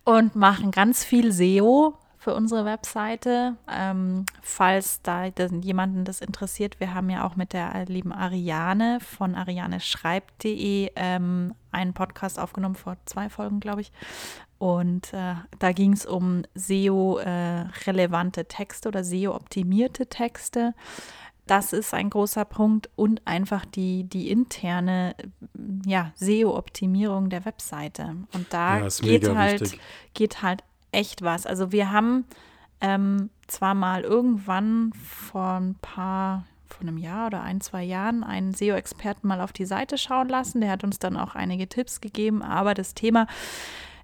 und 0.03 0.35
machen 0.35 0.69
ganz 0.69 1.03
viel 1.03 1.31
SEO 1.31 1.97
für 2.27 2.35
unsere 2.35 2.65
Webseite. 2.65 3.55
Ähm, 3.71 4.25
falls 4.41 5.01
da 5.01 5.23
jemanden 5.23 6.03
das 6.03 6.19
interessiert, 6.19 6.77
wir 6.81 6.93
haben 6.93 7.09
ja 7.09 7.25
auch 7.25 7.37
mit 7.37 7.53
der 7.53 7.85
lieben 7.85 8.11
Ariane 8.11 8.99
von 8.99 9.33
arianeschreibt.de 9.33 10.91
ähm, 10.97 11.55
einen 11.71 11.93
Podcast 11.93 12.37
aufgenommen, 12.37 12.75
vor 12.75 12.97
zwei 13.05 13.29
Folgen, 13.29 13.61
glaube 13.61 13.79
ich. 13.79 13.93
Und 14.57 15.13
äh, 15.13 15.35
da 15.59 15.71
ging 15.71 15.93
es 15.93 16.05
um 16.05 16.43
SEO-relevante 16.53 18.41
äh, 18.41 18.45
Texte 18.45 18.89
oder 18.89 19.05
SEO-optimierte 19.05 20.07
Texte. 20.07 20.73
Das 21.45 21.71
ist 21.71 21.93
ein 21.93 22.09
großer 22.09 22.43
Punkt 22.43 22.89
und 22.97 23.25
einfach 23.25 23.63
die, 23.63 24.03
die 24.03 24.29
interne 24.31 25.15
ja, 25.85 26.11
SEO-Optimierung 26.15 27.29
der 27.29 27.45
Webseite. 27.45 28.17
Und 28.33 28.47
da 28.49 28.79
ja, 28.79 28.89
geht, 28.99 29.33
halt, 29.33 29.79
geht 30.13 30.41
halt 30.41 30.61
echt 30.91 31.21
was. 31.21 31.45
Also 31.45 31.71
wir 31.71 31.91
haben 31.91 32.25
ähm, 32.81 33.29
zwar 33.47 33.73
mal 33.73 34.01
irgendwann 34.01 34.91
vor 34.93 35.53
ein 35.59 35.75
paar, 35.81 36.45
vor 36.67 36.81
einem 36.81 36.97
Jahr 36.97 37.27
oder 37.27 37.41
ein, 37.41 37.61
zwei 37.61 37.83
Jahren 37.83 38.23
einen 38.23 38.53
SEO-Experten 38.53 39.27
mal 39.27 39.41
auf 39.41 39.53
die 39.53 39.65
Seite 39.65 39.97
schauen 39.97 40.29
lassen. 40.29 40.61
Der 40.61 40.71
hat 40.71 40.83
uns 40.83 40.99
dann 40.99 41.17
auch 41.17 41.35
einige 41.35 41.67
Tipps 41.67 42.01
gegeben, 42.01 42.41
aber 42.41 42.73
das 42.73 42.93
Thema 42.93 43.27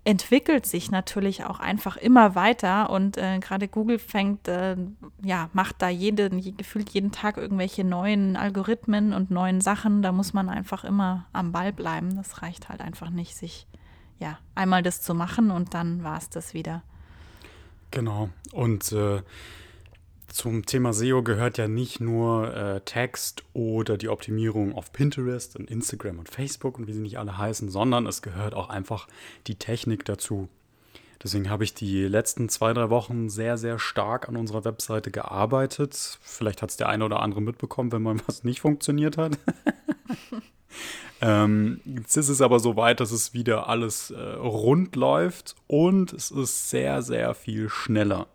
entwickelt 0.05 0.65
sich 0.65 0.91
natürlich 0.91 1.45
auch 1.45 1.59
einfach 1.59 1.95
immer 1.95 2.35
weiter 2.35 2.89
und 2.89 3.17
äh, 3.17 3.39
gerade 3.39 3.69
Google 3.69 3.99
fängt, 3.99 4.47
äh, 4.49 4.75
ja, 5.23 5.49
macht 5.53 5.81
da 5.81 5.87
jeden, 5.87 6.57
gefühlt 6.57 6.89
jeden 6.89 7.11
Tag 7.11 7.37
irgendwelche 7.37 7.85
neuen 7.85 8.35
Algorithmen 8.35 9.13
und 9.13 9.31
neuen 9.31 9.61
Sachen. 9.61 10.01
Da 10.01 10.11
muss 10.11 10.33
man 10.33 10.49
einfach 10.49 10.83
immer 10.83 11.25
am 11.31 11.53
Ball 11.53 11.71
bleiben. 11.71 12.17
Das 12.17 12.41
reicht 12.41 12.67
halt 12.67 12.81
einfach 12.81 13.11
nicht, 13.11 13.35
sich 13.35 13.65
ja, 14.23 14.39
einmal 14.55 14.81
das 14.81 15.01
zu 15.01 15.13
machen 15.13 15.51
und 15.51 15.73
dann 15.73 16.03
war 16.03 16.17
es 16.17 16.29
das 16.29 16.53
wieder. 16.53 16.81
Genau. 17.91 18.29
Und 18.53 18.91
äh, 18.93 19.21
zum 20.27 20.65
Thema 20.65 20.93
SEO 20.93 21.21
gehört 21.21 21.57
ja 21.57 21.67
nicht 21.67 21.99
nur 21.99 22.55
äh, 22.55 22.81
Text 22.81 23.43
oder 23.53 23.97
die 23.97 24.07
Optimierung 24.07 24.73
auf 24.73 24.93
Pinterest 24.93 25.57
und 25.57 25.69
Instagram 25.69 26.19
und 26.19 26.29
Facebook 26.29 26.79
und 26.79 26.87
wie 26.87 26.93
sie 26.93 27.01
nicht 27.01 27.19
alle 27.19 27.37
heißen, 27.37 27.69
sondern 27.69 28.07
es 28.07 28.21
gehört 28.21 28.53
auch 28.53 28.69
einfach 28.69 29.07
die 29.45 29.55
Technik 29.55 30.05
dazu. 30.05 30.47
Deswegen 31.21 31.49
habe 31.49 31.65
ich 31.65 31.73
die 31.73 32.03
letzten 32.03 32.49
zwei, 32.49 32.73
drei 32.73 32.89
Wochen 32.89 33.29
sehr, 33.29 33.57
sehr 33.57 33.77
stark 33.77 34.27
an 34.27 34.37
unserer 34.37 34.65
Webseite 34.65 35.11
gearbeitet. 35.11 36.17
Vielleicht 36.21 36.61
hat 36.61 36.69
es 36.69 36.77
der 36.77 36.89
eine 36.89 37.05
oder 37.05 37.21
andere 37.21 37.41
mitbekommen, 37.41 37.91
wenn 37.91 38.01
mal 38.01 38.15
was 38.25 38.43
nicht 38.43 38.61
funktioniert 38.61 39.17
hat. 39.17 39.37
Ähm, 41.25 41.79
jetzt 41.85 42.17
ist 42.17 42.27
es 42.27 42.41
aber 42.41 42.59
so 42.59 42.75
weit, 42.75 42.99
dass 42.99 43.11
es 43.11 43.33
wieder 43.33 43.69
alles 43.69 44.11
äh, 44.11 44.19
rund 44.19 44.97
läuft 44.97 45.55
und 45.67 46.11
es 46.11 46.31
ist 46.31 46.69
sehr, 46.69 47.01
sehr 47.01 47.33
viel 47.33 47.69
schneller. 47.69 48.27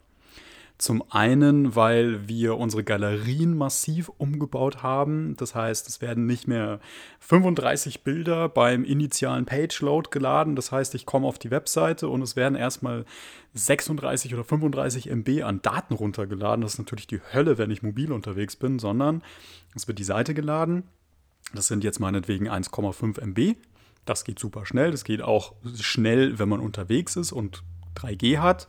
Zum 0.79 1.05
einen, 1.11 1.77
weil 1.77 2.29
wir 2.29 2.57
unsere 2.57 2.85
Galerien 2.85 3.59
massiv 3.59 4.11
umgebaut 4.17 4.83
haben. 4.83 5.37
Das 5.37 5.55
heißt, 5.55 5.87
es 5.87 6.01
werden 6.01 6.25
nicht 6.25 6.49
mehr 6.49 6.81
35 7.19 8.05
Bilder 8.05 8.49
beim 8.49 8.85
initialen 8.85 9.45
Page-Load 9.45 10.09
geladen. 10.11 10.57
Das 10.57 10.73
heißt, 10.73 10.95
ich 10.95 11.05
komme 11.05 11.27
auf 11.27 11.39
die 11.39 11.51
Webseite 11.51 12.09
und 12.09 12.23
es 12.23 12.37
werden 12.37 12.55
erstmal 12.55 13.05
36 13.53 14.33
oder 14.33 14.45
35 14.45 15.11
MB 15.11 15.43
an 15.43 15.61
Daten 15.61 15.93
runtergeladen. 15.95 16.63
Das 16.63 16.75
ist 16.75 16.79
natürlich 16.79 17.09
die 17.09 17.21
Hölle, 17.35 17.59
wenn 17.59 17.73
ich 17.73 17.83
mobil 17.83 18.13
unterwegs 18.13 18.57
bin, 18.57 18.79
sondern 18.79 19.23
es 19.75 19.89
wird 19.89 19.99
die 19.99 20.05
Seite 20.05 20.33
geladen 20.33 20.85
das 21.55 21.67
sind 21.67 21.85
jetzt 21.85 22.01
meinetwegen 22.01 22.49
1,5 22.49 23.21
MB. 23.21 23.57
Das 24.05 24.25
geht 24.25 24.39
super 24.39 24.67
schnell. 24.67 24.91
Das 24.91 25.05
geht 25.05 25.23
auch 25.23 25.55
schnell, 25.81 26.39
wenn 26.39 26.49
man 26.49 26.61
unterwegs 26.61 27.17
ist 27.17 27.33
und 27.33 27.63
3G 27.97 28.39
hat. 28.39 28.69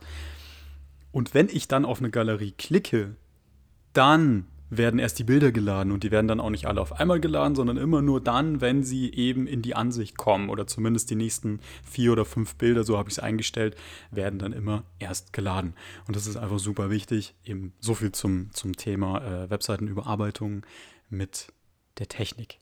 Und 1.12 1.34
wenn 1.34 1.48
ich 1.48 1.68
dann 1.68 1.84
auf 1.84 1.98
eine 1.98 2.10
Galerie 2.10 2.52
klicke, 2.52 3.16
dann 3.92 4.46
werden 4.70 5.00
erst 5.00 5.18
die 5.18 5.24
Bilder 5.24 5.50
geladen 5.50 5.90
und 5.90 6.04
die 6.04 6.12
werden 6.12 6.28
dann 6.28 6.38
auch 6.38 6.50
nicht 6.50 6.66
alle 6.66 6.80
auf 6.80 6.92
einmal 6.92 7.20
geladen, 7.20 7.56
sondern 7.56 7.76
immer 7.76 8.02
nur 8.02 8.20
dann, 8.20 8.60
wenn 8.60 8.84
sie 8.84 9.12
eben 9.12 9.48
in 9.48 9.62
die 9.62 9.74
Ansicht 9.74 10.16
kommen 10.16 10.48
oder 10.48 10.66
zumindest 10.66 11.10
die 11.10 11.16
nächsten 11.16 11.58
vier 11.82 12.12
oder 12.12 12.24
fünf 12.24 12.54
Bilder, 12.54 12.84
so 12.84 12.96
habe 12.96 13.08
ich 13.08 13.16
es 13.16 13.18
eingestellt, 13.18 13.76
werden 14.12 14.38
dann 14.38 14.52
immer 14.52 14.84
erst 15.00 15.32
geladen. 15.32 15.74
Und 16.06 16.14
das 16.14 16.28
ist 16.28 16.36
einfach 16.36 16.60
super 16.60 16.88
wichtig. 16.88 17.34
Eben 17.44 17.72
so 17.80 17.94
viel 17.94 18.12
zum, 18.12 18.52
zum 18.52 18.76
Thema 18.76 19.24
äh, 19.24 19.50
Webseitenüberarbeitung 19.50 20.64
mit 21.08 21.52
der 21.98 22.06
Technik. 22.06 22.58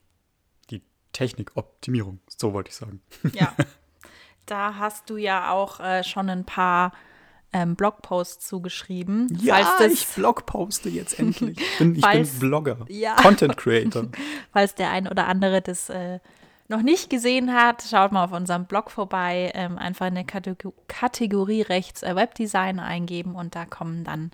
Technikoptimierung, 1.19 2.21
so 2.29 2.53
wollte 2.53 2.71
ich 2.71 2.77
sagen. 2.77 3.03
Ja, 3.33 3.53
da 4.47 4.77
hast 4.77 5.11
du 5.11 5.17
ja 5.17 5.51
auch 5.51 5.81
äh, 5.81 6.05
schon 6.05 6.31
ein 6.31 6.45
paar 6.45 6.93
ähm, 7.53 7.75
Blogposts 7.75 8.47
zugeschrieben. 8.47 9.27
Ja, 9.41 9.59
ich 9.85 10.07
blogposte 10.15 10.89
jetzt 10.89 11.19
endlich. 11.19 11.59
Ich 11.59 11.79
bin, 11.79 11.97
ich 11.97 12.07
bin 12.07 12.29
Blogger, 12.39 12.87
ja. 12.89 13.17
Content 13.17 13.57
Creator. 13.57 14.07
falls 14.53 14.77
der 14.77 14.91
ein 14.93 15.09
oder 15.09 15.27
andere 15.27 15.61
das 15.61 15.91
äh, 15.91 16.21
noch 16.69 16.83
nicht 16.83 17.11
gesehen 17.11 17.53
hat, 17.53 17.83
schaut 17.83 18.13
mal 18.13 18.23
auf 18.23 18.33
unserem 18.33 18.67
Blog 18.67 18.93
vorbei, 18.93 19.51
ähm, 19.55 19.77
einfach 19.77 20.07
eine 20.07 20.25
Kategor 20.25 20.73
Kategorie 20.87 21.63
rechts 21.63 22.05
äh, 22.05 22.15
Webdesign 22.15 22.79
eingeben 22.79 23.35
und 23.35 23.57
da 23.57 23.65
kommen 23.65 24.05
dann 24.05 24.31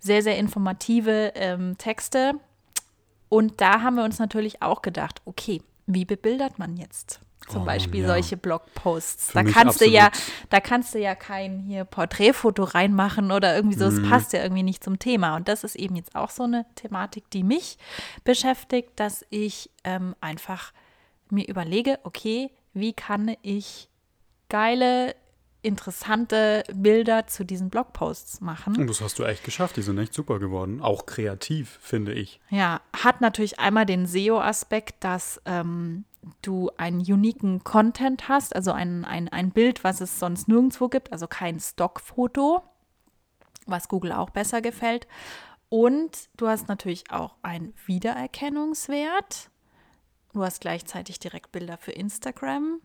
sehr, 0.00 0.22
sehr 0.22 0.36
informative 0.36 1.32
ähm, 1.34 1.78
Texte. 1.78 2.34
Und 3.30 3.62
da 3.62 3.80
haben 3.80 3.94
wir 3.94 4.04
uns 4.04 4.18
natürlich 4.18 4.60
auch 4.60 4.82
gedacht, 4.82 5.22
okay, 5.24 5.62
wie 5.94 6.04
bebildert 6.04 6.58
man 6.58 6.76
jetzt? 6.76 7.20
Zum 7.48 7.62
oh, 7.62 7.64
Beispiel 7.64 8.02
ja. 8.02 8.08
solche 8.08 8.36
Blogposts. 8.36 9.32
da 9.32 9.42
kannst 9.42 9.80
du 9.80 9.86
ja, 9.86 10.10
da 10.50 10.60
kannst 10.60 10.94
du 10.94 10.98
ja 10.98 11.14
kein 11.14 11.58
hier 11.60 11.84
Porträtfoto 11.84 12.64
reinmachen 12.64 13.32
oder 13.32 13.56
irgendwie 13.56 13.78
so. 13.78 13.86
Es 13.86 13.94
mhm. 13.94 14.08
passt 14.08 14.32
ja 14.32 14.42
irgendwie 14.42 14.62
nicht 14.62 14.84
zum 14.84 14.98
Thema. 14.98 15.36
Und 15.36 15.48
das 15.48 15.64
ist 15.64 15.74
eben 15.74 15.96
jetzt 15.96 16.14
auch 16.14 16.30
so 16.30 16.44
eine 16.44 16.66
Thematik, 16.76 17.28
die 17.30 17.42
mich 17.42 17.78
beschäftigt, 18.24 18.90
dass 18.96 19.24
ich 19.30 19.70
ähm, 19.84 20.14
einfach 20.20 20.72
mir 21.30 21.48
überlege, 21.48 21.98
okay, 22.04 22.50
wie 22.72 22.92
kann 22.92 23.34
ich 23.42 23.88
geile 24.48 25.14
interessante 25.62 26.64
Bilder 26.72 27.26
zu 27.26 27.44
diesen 27.44 27.70
Blogposts 27.70 28.40
machen. 28.40 28.76
Und 28.76 28.86
das 28.86 29.00
hast 29.00 29.18
du 29.18 29.24
echt 29.24 29.44
geschafft. 29.44 29.76
Die 29.76 29.82
sind 29.82 29.98
echt 29.98 30.14
super 30.14 30.38
geworden. 30.38 30.80
Auch 30.80 31.06
kreativ, 31.06 31.78
finde 31.82 32.12
ich. 32.12 32.40
Ja, 32.50 32.80
hat 32.96 33.20
natürlich 33.20 33.58
einmal 33.58 33.86
den 33.86 34.06
SEO-Aspekt, 34.06 35.04
dass 35.04 35.40
ähm, 35.44 36.04
du 36.42 36.70
einen 36.76 37.00
uniken 37.00 37.64
Content 37.64 38.28
hast, 38.28 38.54
also 38.54 38.72
ein, 38.72 39.04
ein, 39.04 39.28
ein 39.28 39.50
Bild, 39.50 39.84
was 39.84 40.00
es 40.00 40.18
sonst 40.18 40.48
nirgendwo 40.48 40.88
gibt, 40.88 41.12
also 41.12 41.26
kein 41.26 41.60
Stockfoto, 41.60 42.62
was 43.66 43.88
Google 43.88 44.12
auch 44.12 44.30
besser 44.30 44.60
gefällt. 44.60 45.06
Und 45.68 46.28
du 46.36 46.48
hast 46.48 46.68
natürlich 46.68 47.10
auch 47.10 47.36
einen 47.42 47.74
Wiedererkennungswert. 47.86 49.50
Du 50.32 50.42
hast 50.42 50.60
gleichzeitig 50.60 51.18
direkt 51.18 51.52
Bilder 51.52 51.78
für 51.78 51.92
Instagram. 51.92 52.80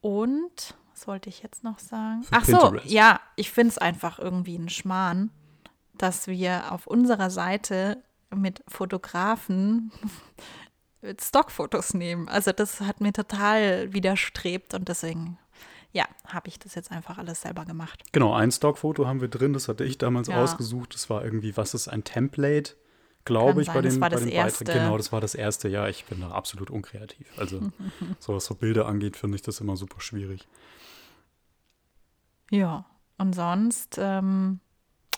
Und, 0.00 0.74
was 0.92 1.06
wollte 1.06 1.28
ich 1.28 1.42
jetzt 1.42 1.64
noch 1.64 1.78
sagen? 1.78 2.22
Für 2.22 2.32
Ach 2.34 2.44
so, 2.44 2.58
Pinterest. 2.58 2.90
ja, 2.90 3.20
ich 3.36 3.50
finde 3.50 3.70
es 3.70 3.78
einfach 3.78 4.18
irgendwie 4.18 4.56
ein 4.56 4.68
Schmarrn, 4.68 5.30
dass 5.98 6.26
wir 6.26 6.70
auf 6.72 6.86
unserer 6.86 7.30
Seite 7.30 8.02
mit 8.34 8.62
Fotografen 8.68 9.90
Stockfotos 11.20 11.94
nehmen. 11.94 12.28
Also 12.28 12.52
das 12.52 12.80
hat 12.80 13.00
mir 13.00 13.12
total 13.12 13.92
widerstrebt 13.92 14.74
und 14.74 14.88
deswegen, 14.88 15.38
ja, 15.92 16.04
habe 16.26 16.48
ich 16.48 16.58
das 16.58 16.74
jetzt 16.74 16.92
einfach 16.92 17.18
alles 17.18 17.42
selber 17.42 17.64
gemacht. 17.64 18.02
Genau, 18.12 18.32
ein 18.34 18.52
Stockfoto 18.52 19.06
haben 19.06 19.20
wir 19.20 19.28
drin, 19.28 19.52
das 19.52 19.68
hatte 19.68 19.84
ich 19.84 19.98
damals 19.98 20.28
Ja. 20.28 20.42
ausgesucht. 20.42 20.94
Das 20.94 21.10
war 21.10 21.24
irgendwie, 21.24 21.56
was 21.56 21.74
ist 21.74 21.88
ein 21.88 22.04
Template, 22.04 22.74
glaube 23.24 23.62
ich, 23.62 23.68
bei 23.68 23.74
sein, 23.74 23.82
das 23.84 23.94
den, 23.94 24.00
war 24.00 24.10
bei 24.10 24.14
das 24.14 24.24
den 24.24 24.32
erste. 24.32 24.64
Beiträgen. 24.64 24.84
Genau, 24.86 24.96
das 24.96 25.12
war 25.12 25.20
das 25.20 25.34
erste. 25.34 25.68
Ja, 25.68 25.88
ich 25.88 26.04
bin 26.04 26.20
da 26.20 26.30
absolut 26.30 26.70
unkreativ. 26.70 27.26
Also, 27.36 27.60
so 28.18 28.34
was 28.34 28.44
so 28.46 28.54
Bilder 28.54 28.86
angeht, 28.86 29.16
finde 29.16 29.36
ich 29.36 29.42
das 29.42 29.60
immer 29.60 29.76
super 29.76 30.00
schwierig. 30.00 30.46
Ja, 32.50 32.84
und 33.18 33.34
sonst, 33.34 33.96
ähm, 33.98 34.60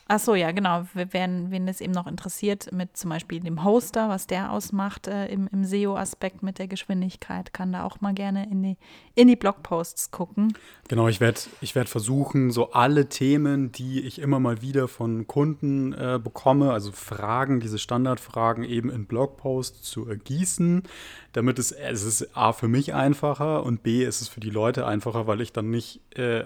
ach 0.06 0.20
so, 0.20 0.34
ja, 0.34 0.52
genau, 0.52 0.84
wir 0.92 1.12
werden, 1.12 1.50
wen 1.50 1.66
das 1.66 1.80
eben 1.80 1.92
noch 1.92 2.06
interessiert, 2.06 2.72
mit 2.72 2.96
zum 2.96 3.10
Beispiel 3.10 3.40
dem 3.40 3.64
Hoster, 3.64 4.08
was 4.08 4.26
der 4.26 4.52
ausmacht 4.52 5.06
äh, 5.06 5.26
im, 5.26 5.48
im 5.52 5.64
SEO-Aspekt 5.64 6.42
mit 6.42 6.58
der 6.58 6.68
Geschwindigkeit, 6.68 7.52
kann 7.52 7.72
da 7.72 7.84
auch 7.84 8.00
mal 8.00 8.12
gerne 8.12 8.48
in 8.50 8.62
die, 8.62 8.76
in 9.14 9.28
die 9.28 9.36
Blogposts 9.36 10.10
gucken. 10.10 10.54
Genau, 10.88 11.08
ich 11.08 11.20
werde 11.20 11.40
ich 11.60 11.74
werd 11.74 11.88
versuchen, 11.88 12.50
so 12.50 12.72
alle 12.72 13.08
Themen, 13.08 13.72
die 13.72 14.02
ich 14.02 14.18
immer 14.18 14.40
mal 14.40 14.60
wieder 14.60 14.88
von 14.88 15.26
Kunden 15.26 15.92
äh, 15.94 16.20
bekomme, 16.22 16.72
also 16.72 16.92
Fragen, 16.92 17.60
diese 17.60 17.78
Standardfragen 17.78 18.64
eben 18.64 18.90
in 18.90 19.06
Blogposts 19.06 19.82
zu 19.82 20.06
ergießen, 20.06 20.82
damit 21.32 21.58
es, 21.58 21.72
es 21.72 22.02
ist 22.02 22.36
A 22.36 22.52
für 22.52 22.68
mich 22.68 22.92
einfacher 22.92 23.62
und 23.64 23.82
B 23.82 24.04
ist 24.04 24.20
es 24.20 24.28
für 24.28 24.40
die 24.40 24.50
Leute 24.50 24.86
einfacher, 24.86 25.26
weil 25.26 25.40
ich 25.40 25.52
dann 25.52 25.70
nicht, 25.70 26.00
äh, 26.18 26.44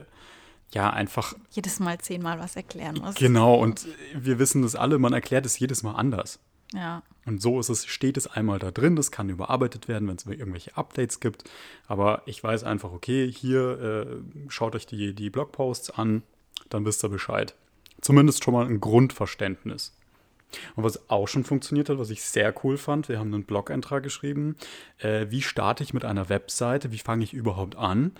ja, 0.74 0.90
einfach 0.90 1.34
Jedes 1.50 1.80
Mal 1.80 1.98
zehnmal 1.98 2.38
was 2.38 2.56
erklären 2.56 2.96
muss. 2.96 3.14
Genau, 3.14 3.54
und 3.54 3.86
wir 4.14 4.38
wissen 4.38 4.62
das 4.62 4.74
alle, 4.74 4.98
man 4.98 5.12
erklärt 5.12 5.46
es 5.46 5.58
jedes 5.58 5.82
Mal 5.82 5.92
anders. 5.94 6.38
Ja, 6.74 7.02
Und 7.24 7.40
so 7.40 7.58
ist 7.58 7.70
es, 7.70 7.86
steht 7.86 8.18
es 8.18 8.26
einmal 8.26 8.58
da 8.58 8.70
drin, 8.70 8.94
das 8.94 9.10
kann 9.10 9.30
überarbeitet 9.30 9.88
werden, 9.88 10.06
wenn 10.06 10.16
es 10.16 10.26
irgendwelche 10.26 10.76
Updates 10.76 11.18
gibt. 11.18 11.44
Aber 11.86 12.22
ich 12.26 12.44
weiß 12.44 12.64
einfach, 12.64 12.92
okay, 12.92 13.30
hier 13.32 13.80
äh, 13.80 14.50
schaut 14.50 14.74
euch 14.74 14.84
die, 14.84 15.14
die 15.14 15.30
Blogposts 15.30 15.90
an, 15.90 16.22
dann 16.68 16.84
wisst 16.84 17.02
ihr 17.04 17.08
Bescheid. 17.08 17.54
Zumindest 18.02 18.44
schon 18.44 18.52
mal 18.52 18.66
ein 18.66 18.80
Grundverständnis. 18.80 19.94
Und 20.76 20.84
was 20.84 21.08
auch 21.08 21.26
schon 21.26 21.44
funktioniert 21.44 21.88
hat, 21.88 21.98
was 21.98 22.10
ich 22.10 22.22
sehr 22.22 22.54
cool 22.64 22.76
fand, 22.76 23.08
wir 23.08 23.18
haben 23.18 23.32
einen 23.32 23.44
Blog-Eintrag 23.44 24.02
geschrieben, 24.02 24.56
äh, 24.98 25.26
wie 25.30 25.42
starte 25.42 25.82
ich 25.82 25.94
mit 25.94 26.04
einer 26.04 26.28
Webseite, 26.28 26.92
wie 26.92 26.98
fange 26.98 27.24
ich 27.24 27.32
überhaupt 27.32 27.76
an? 27.76 28.12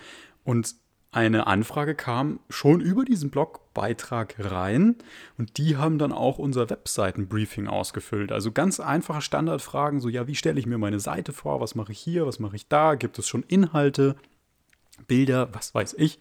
Und 0.45 0.75
eine 1.11 1.47
Anfrage 1.47 1.95
kam 1.95 2.41
schon 2.51 2.81
über 2.83 3.05
diesen 3.05 3.31
Blogbeitrag 3.31 4.35
rein 4.39 4.97
und 5.39 5.57
die 5.57 5.77
haben 5.77 5.99
dann 5.99 6.13
auch 6.13 6.39
unser 6.39 6.69
Webseitenbriefing 6.69 7.67
ausgefüllt. 7.67 8.31
Also 8.31 8.53
ganz 8.53 8.79
einfache 8.79 9.23
Standardfragen, 9.23 10.01
so 10.01 10.11
ja, 10.11 10.27
wie 10.27 10.35
stelle 10.35 10.61
ich 10.61 10.67
mir 10.67 10.77
meine 10.77 11.01
Seite 11.01 11.33
vor, 11.33 11.61
was 11.61 11.75
mache 11.75 11.93
ich 11.93 11.99
hier, 11.99 12.27
was 12.27 12.41
mache 12.41 12.57
ich 12.57 12.69
da, 12.69 12.95
gibt 12.95 13.19
es 13.19 13.27
schon 13.27 13.43
Inhalte, 13.43 14.17
Bilder, 15.07 15.49
was 15.55 15.75
weiß 15.75 15.95
ich. 15.95 16.19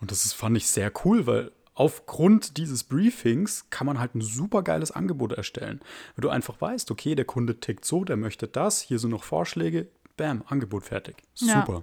Und 0.00 0.12
das 0.12 0.24
ist, 0.24 0.34
fand 0.34 0.56
ich 0.56 0.68
sehr 0.68 0.92
cool, 1.04 1.26
weil 1.26 1.50
aufgrund 1.74 2.56
dieses 2.56 2.84
Briefings 2.84 3.68
kann 3.70 3.86
man 3.86 3.98
halt 3.98 4.14
ein 4.14 4.20
super 4.20 4.62
geiles 4.62 4.92
Angebot 4.92 5.32
erstellen. 5.32 5.80
Wenn 6.14 6.22
du 6.22 6.28
einfach 6.28 6.60
weißt, 6.60 6.92
okay, 6.92 7.16
der 7.16 7.24
Kunde 7.24 7.58
tickt 7.58 7.84
so, 7.84 8.04
der 8.04 8.16
möchte 8.16 8.46
das, 8.46 8.80
hier 8.80 9.00
sind 9.00 9.10
noch 9.10 9.24
Vorschläge, 9.24 9.88
bam, 10.16 10.44
Angebot 10.46 10.84
fertig. 10.84 11.16
Ja. 11.36 11.60
Super. 11.60 11.82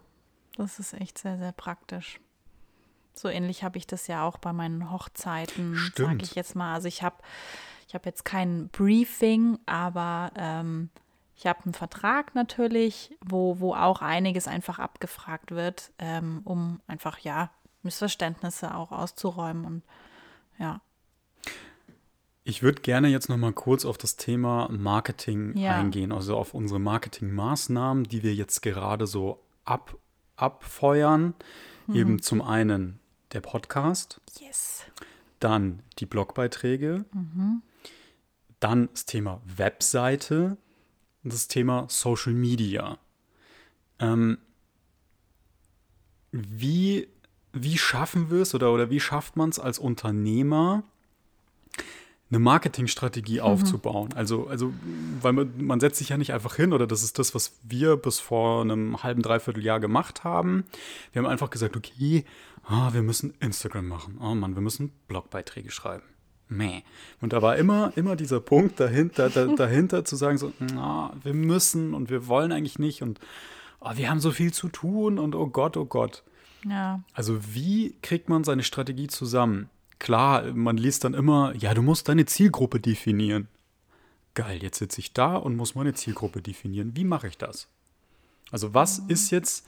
das 0.55 0.79
ist 0.79 0.93
echt 0.93 1.17
sehr, 1.17 1.37
sehr 1.37 1.51
praktisch. 1.51 2.21
So 3.19 3.29
ähnlich 3.29 3.63
habe 3.63 3.77
ich 3.77 3.87
das 3.87 4.07
ja 4.07 4.23
auch 4.23 4.37
bei 4.37 4.53
meinen 4.53 4.91
Hochzeiten, 4.91 5.77
sage 5.95 6.19
ich 6.21 6.35
jetzt 6.35 6.55
mal. 6.55 6.73
Also 6.73 6.87
ich 6.87 7.03
habe 7.03 7.17
ich 7.87 7.95
hab 7.95 8.05
jetzt 8.05 8.25
kein 8.25 8.67
Briefing, 8.69 9.57
aber 9.65 10.31
ähm, 10.35 10.89
ich 11.35 11.45
habe 11.45 11.63
einen 11.65 11.73
Vertrag 11.73 12.35
natürlich, 12.35 13.15
wo, 13.21 13.59
wo 13.59 13.73
auch 13.73 14.01
einiges 14.01 14.47
einfach 14.47 14.79
abgefragt 14.79 15.51
wird, 15.51 15.91
ähm, 15.99 16.41
um 16.43 16.81
einfach, 16.87 17.19
ja, 17.19 17.51
Missverständnisse 17.83 18.75
auch 18.75 18.91
auszuräumen 18.91 19.65
und 19.65 19.83
ja. 20.59 20.81
Ich 22.43 22.63
würde 22.63 22.81
gerne 22.81 23.09
jetzt 23.09 23.29
noch 23.29 23.37
mal 23.37 23.53
kurz 23.53 23.85
auf 23.85 23.97
das 23.97 24.15
Thema 24.15 24.67
Marketing 24.71 25.55
Ja. 25.55 25.75
eingehen, 25.75 26.11
also 26.11 26.37
auf 26.37 26.53
unsere 26.53 26.79
Marketingmaßnahmen, 26.79 28.05
die 28.05 28.23
wir 28.23 28.33
jetzt 28.33 28.61
gerade 28.61 29.05
so 29.05 29.43
ab, 29.63 29.97
abfeuern. 30.37 31.35
Mhm. 31.87 31.95
Eben 31.95 32.21
zum 32.21 32.41
einen 32.41 32.99
der 33.33 33.41
Podcast, 33.41 34.21
Yes. 34.39 34.83
dann 35.39 35.81
die 35.99 36.05
Blogbeiträge, 36.05 37.05
Mhm. 37.13 37.61
dann 38.59 38.89
das 38.91 39.05
Thema 39.05 39.41
Webseite 39.45 40.57
und 41.23 41.33
das 41.33 41.47
Thema 41.47 41.85
Social 41.89 42.33
Media. 42.33 42.97
Ähm, 43.99 44.37
wie, 46.31 47.07
wie 47.53 47.77
schaffen 47.77 48.29
wir 48.29 48.41
es 48.41 48.53
oder, 48.53 48.71
oder 48.73 48.89
wie 48.89 48.99
schafft 48.99 49.35
man 49.35 49.49
es 49.49 49.59
als 49.59 49.79
Unternehmer, 49.79 50.83
eine 52.29 52.39
Marketingstrategie 52.39 53.39
aufzubauen? 53.41 54.13
Also, 54.13 54.47
also 54.47 54.73
weil 55.21 55.33
man, 55.33 55.65
man 55.65 55.79
setzt 55.79 55.97
sich 55.99 56.09
ja 56.09 56.17
nicht 56.17 56.33
einfach 56.33 56.55
hin, 56.55 56.73
oder 56.73 56.85
das 56.85 57.01
ist 57.03 57.17
das, 57.19 57.33
was 57.33 57.53
wir 57.63 57.95
bis 57.95 58.19
vor 58.19 58.61
einem 58.61 59.01
halben, 59.01 59.21
dreiviertel 59.21 59.63
Jahr 59.63 59.79
gemacht 59.79 60.23
haben. 60.23 60.65
Wir 61.13 61.21
haben 61.21 61.29
einfach 61.29 61.49
gesagt, 61.49 61.77
okay, 61.77 62.25
ah, 62.67 62.93
wir 62.93 63.01
müssen 63.01 63.33
Instagram 63.39 63.87
machen. 63.87 64.17
Oh 64.21 64.35
Mann, 64.35 64.55
wir 64.55 64.61
müssen 64.61 64.91
Blogbeiträge 65.07 65.71
schreiben. 65.71 66.03
Meh. 66.49 66.81
Und 67.21 67.33
da 67.33 67.41
war 67.41 67.57
immer, 67.57 67.91
immer 67.95 68.15
dieser 68.15 68.39
Punkt 68.39 68.79
dahinter, 68.79 69.29
da, 69.29 69.45
dahinter 69.45 70.05
zu 70.05 70.15
sagen, 70.15 70.37
so, 70.37 70.53
na, 70.59 71.13
wir 71.23 71.33
müssen 71.33 71.93
und 71.93 72.09
wir 72.09 72.27
wollen 72.27 72.51
eigentlich 72.51 72.79
nicht 72.79 73.01
und 73.01 73.19
oh, 73.81 73.91
wir 73.95 74.09
haben 74.09 74.19
so 74.19 74.31
viel 74.31 74.53
zu 74.53 74.69
tun 74.69 75.19
und 75.19 75.35
oh 75.35 75.47
Gott, 75.47 75.75
oh 75.77 75.85
Gott. 75.85 76.23
Ja, 76.67 77.03
Also 77.13 77.39
wie 77.53 77.95
kriegt 78.01 78.29
man 78.29 78.43
seine 78.43 78.63
Strategie 78.63 79.07
zusammen? 79.07 79.69
Klar, 79.99 80.53
man 80.53 80.77
liest 80.77 81.03
dann 81.03 81.13
immer, 81.13 81.53
ja, 81.55 81.73
du 81.73 81.81
musst 81.81 82.07
deine 82.07 82.25
Zielgruppe 82.25 82.79
definieren. 82.79 83.47
Geil, 84.33 84.61
jetzt 84.61 84.77
sitze 84.77 84.99
ich 84.99 85.13
da 85.13 85.35
und 85.35 85.55
muss 85.55 85.75
meine 85.75 85.93
Zielgruppe 85.93 86.41
definieren. 86.41 86.95
Wie 86.95 87.03
mache 87.03 87.27
ich 87.27 87.37
das? 87.37 87.67
Also 88.51 88.73
was 88.73 88.99
ist 88.99 89.31
jetzt 89.31 89.65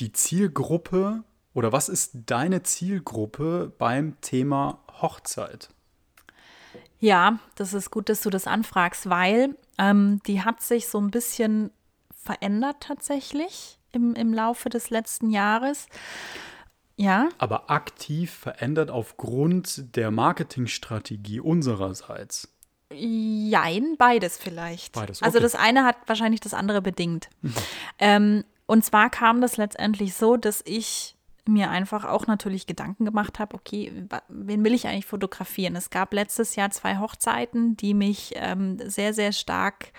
die 0.00 0.12
Zielgruppe 0.12 1.22
oder 1.54 1.72
was 1.72 1.88
ist 1.88 2.12
deine 2.26 2.62
Zielgruppe 2.62 3.72
beim 3.78 4.20
Thema 4.20 4.80
Hochzeit? 5.00 5.70
Ja, 7.00 7.38
das 7.54 7.74
ist 7.74 7.90
gut, 7.90 8.08
dass 8.08 8.22
du 8.22 8.30
das 8.30 8.46
anfragst, 8.46 9.08
weil 9.08 9.56
ähm, 9.78 10.20
die 10.26 10.42
hat 10.42 10.60
sich 10.60 10.88
so 10.88 10.98
ein 11.00 11.10
bisschen 11.10 11.70
verändert 12.12 12.76
tatsächlich 12.80 13.78
im, 13.92 14.14
im 14.14 14.34
Laufe 14.34 14.68
des 14.68 14.90
letzten 14.90 15.30
Jahres. 15.30 15.86
Ja, 16.96 17.28
Aber 17.38 17.70
aktiv 17.70 18.32
verändert 18.32 18.90
aufgrund 18.90 19.94
der 19.94 20.10
Marketingstrategie 20.10 21.38
unsererseits. 21.38 22.48
jein, 22.92 23.94
beides 23.96 24.36
vielleicht. 24.36 24.94
Beides, 24.94 25.22
Also 25.22 25.38
okay. 25.38 25.42
das 25.44 25.54
eine 25.54 25.84
hat 25.84 25.96
wahrscheinlich 26.06 26.40
das 26.40 26.54
andere 26.54 26.82
bedingt. 26.82 27.28
Ähm, 28.00 28.44
und 28.66 28.84
zwar 28.84 29.10
kam 29.10 29.40
das 29.40 29.56
letztendlich 29.56 30.14
so, 30.14 30.36
dass 30.36 30.62
ich 30.66 31.14
mir 31.48 31.70
einfach 31.70 32.04
auch 32.04 32.26
natürlich 32.26 32.66
Gedanken 32.66 33.04
gemacht 33.04 33.38
habe, 33.38 33.56
okay, 33.56 33.92
wen 34.28 34.64
will 34.64 34.74
ich 34.74 34.86
eigentlich 34.86 35.06
fotografieren? 35.06 35.76
Es 35.76 35.90
gab 35.90 36.12
letztes 36.12 36.56
Jahr 36.56 36.70
zwei 36.70 36.98
Hochzeiten, 36.98 37.76
die 37.76 37.94
mich 37.94 38.32
ähm, 38.36 38.78
sehr, 38.88 39.14
sehr 39.14 39.32
stark 39.32 39.92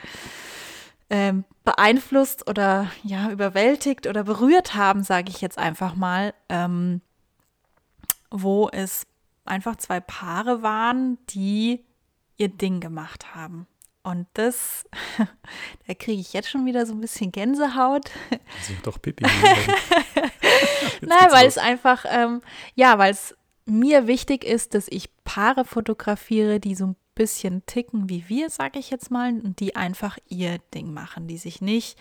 ähm, 1.09 1.43
beeinflusst 1.65 2.47
oder 2.47 2.89
ja, 3.03 3.31
überwältigt 3.31 4.07
oder 4.07 4.23
berührt 4.23 4.75
haben, 4.75 5.03
sage 5.03 5.29
ich 5.29 5.41
jetzt 5.41 5.57
einfach 5.57 5.95
mal, 5.95 6.33
ähm, 6.47 7.01
wo 8.29 8.69
es 8.69 9.07
einfach 9.45 9.75
zwei 9.77 9.99
Paare 9.99 10.61
waren, 10.61 11.17
die 11.29 11.83
ihr 12.37 12.49
Ding 12.49 12.79
gemacht 12.79 13.35
haben. 13.35 13.67
Und 14.03 14.27
das, 14.33 14.85
da 15.87 15.93
kriege 15.93 16.21
ich 16.21 16.33
jetzt 16.33 16.49
schon 16.49 16.65
wieder 16.65 16.85
so 16.85 16.93
ein 16.93 17.01
bisschen 17.01 17.31
Gänsehaut. 17.31 18.09
Also 18.57 18.73
doch 18.83 19.01
Pipi. 19.01 19.25
Nein, 21.01 21.31
weil 21.31 21.47
es 21.47 21.57
einfach, 21.57 22.05
ähm, 22.09 22.41
ja, 22.75 22.97
weil 22.97 23.11
es 23.11 23.35
mir 23.65 24.07
wichtig 24.07 24.43
ist, 24.43 24.73
dass 24.73 24.87
ich 24.89 25.09
Paare 25.23 25.65
fotografiere, 25.65 26.59
die 26.59 26.75
so 26.75 26.87
ein 26.87 26.95
bisschen 27.19 27.65
ticken 27.65 28.09
wie 28.09 28.29
wir, 28.29 28.49
sage 28.49 28.79
ich 28.79 28.89
jetzt 28.89 29.11
mal, 29.11 29.29
und 29.31 29.59
die 29.59 29.75
einfach 29.75 30.17
ihr 30.29 30.57
Ding 30.73 30.93
machen, 30.93 31.27
die 31.27 31.37
sich 31.37 31.61
nicht 31.61 31.99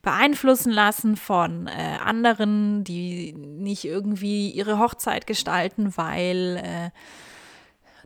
beeinflussen 0.00 0.72
lassen 0.72 1.16
von 1.16 1.66
äh, 1.66 1.98
anderen, 2.02 2.84
die 2.84 3.32
nicht 3.32 3.84
irgendwie 3.84 4.50
ihre 4.50 4.78
Hochzeit 4.78 5.26
gestalten, 5.26 5.96
weil 5.96 6.62
äh, 6.64 6.90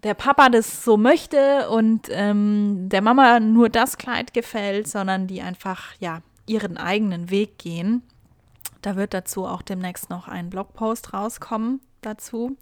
der 0.02 0.14
Papa 0.14 0.48
das 0.48 0.84
so 0.84 0.96
möchte 0.96 1.68
und 1.68 2.08
ähm, 2.10 2.88
der 2.88 3.02
Mama 3.02 3.40
nur 3.40 3.68
das 3.68 3.98
Kleid 3.98 4.32
gefällt, 4.32 4.88
sondern 4.88 5.26
die 5.26 5.42
einfach 5.42 5.92
ja 5.98 6.22
ihren 6.46 6.78
eigenen 6.78 7.30
Weg 7.30 7.58
gehen. 7.58 8.02
Da 8.82 8.96
wird 8.96 9.14
dazu 9.14 9.46
auch 9.46 9.62
demnächst 9.62 10.10
noch 10.10 10.28
ein 10.28 10.50
Blogpost 10.50 11.12
rauskommen 11.12 11.80
dazu. 12.00 12.56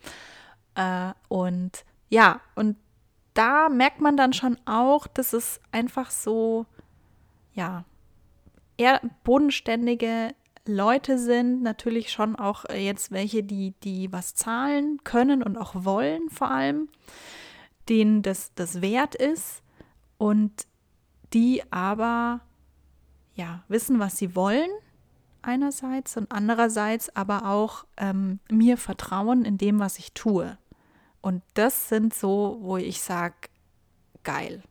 Äh, 0.75 1.13
und 1.29 1.85
ja, 2.09 2.41
und 2.55 2.77
da 3.35 3.69
merkt 3.69 4.01
man 4.01 4.17
dann 4.17 4.33
schon 4.33 4.57
auch, 4.65 5.07
dass 5.07 5.33
es 5.33 5.61
einfach 5.73 6.11
so, 6.11 6.67
ja, 7.53 7.85
eher 8.79 9.01
bodenständige 9.25 10.35
Leute 10.67 11.19
sind, 11.19 11.63
natürlich 11.63 12.11
schon 12.11 12.37
auch 12.37 12.65
äh, 12.67 12.85
jetzt 12.85 13.11
welche, 13.11 13.43
die, 13.43 13.75
die 13.83 14.13
was 14.13 14.35
zahlen 14.35 15.01
können 15.05 15.43
und 15.43 15.57
auch 15.57 15.85
wollen 15.85 16.29
vor 16.31 16.51
allem, 16.51 16.89
denen 17.89 18.23
das, 18.23 18.53
das 18.55 18.81
wert 18.81 19.15
ist 19.15 19.63
und 20.19 20.67
die 21.33 21.63
aber 21.71 22.41
ja 23.35 23.63
wissen, 23.69 23.99
was 23.99 24.17
sie 24.17 24.35
wollen 24.35 24.71
einerseits 25.47 26.17
und 26.17 26.31
andererseits 26.33 27.15
aber 27.15 27.47
auch 27.49 27.85
ähm, 27.97 28.41
mir 28.51 28.77
vertrauen 28.77 29.45
in 29.45 29.59
dem, 29.59 29.79
was 29.79 29.99
ich 29.99 30.13
tue. 30.13 30.59
Und 31.21 31.43
das 31.55 31.89
sind 31.89 32.15
so, 32.15 32.59
wo 32.61 32.77
ich 32.77 33.01
sage, 33.01 33.35
geil. 34.23 34.63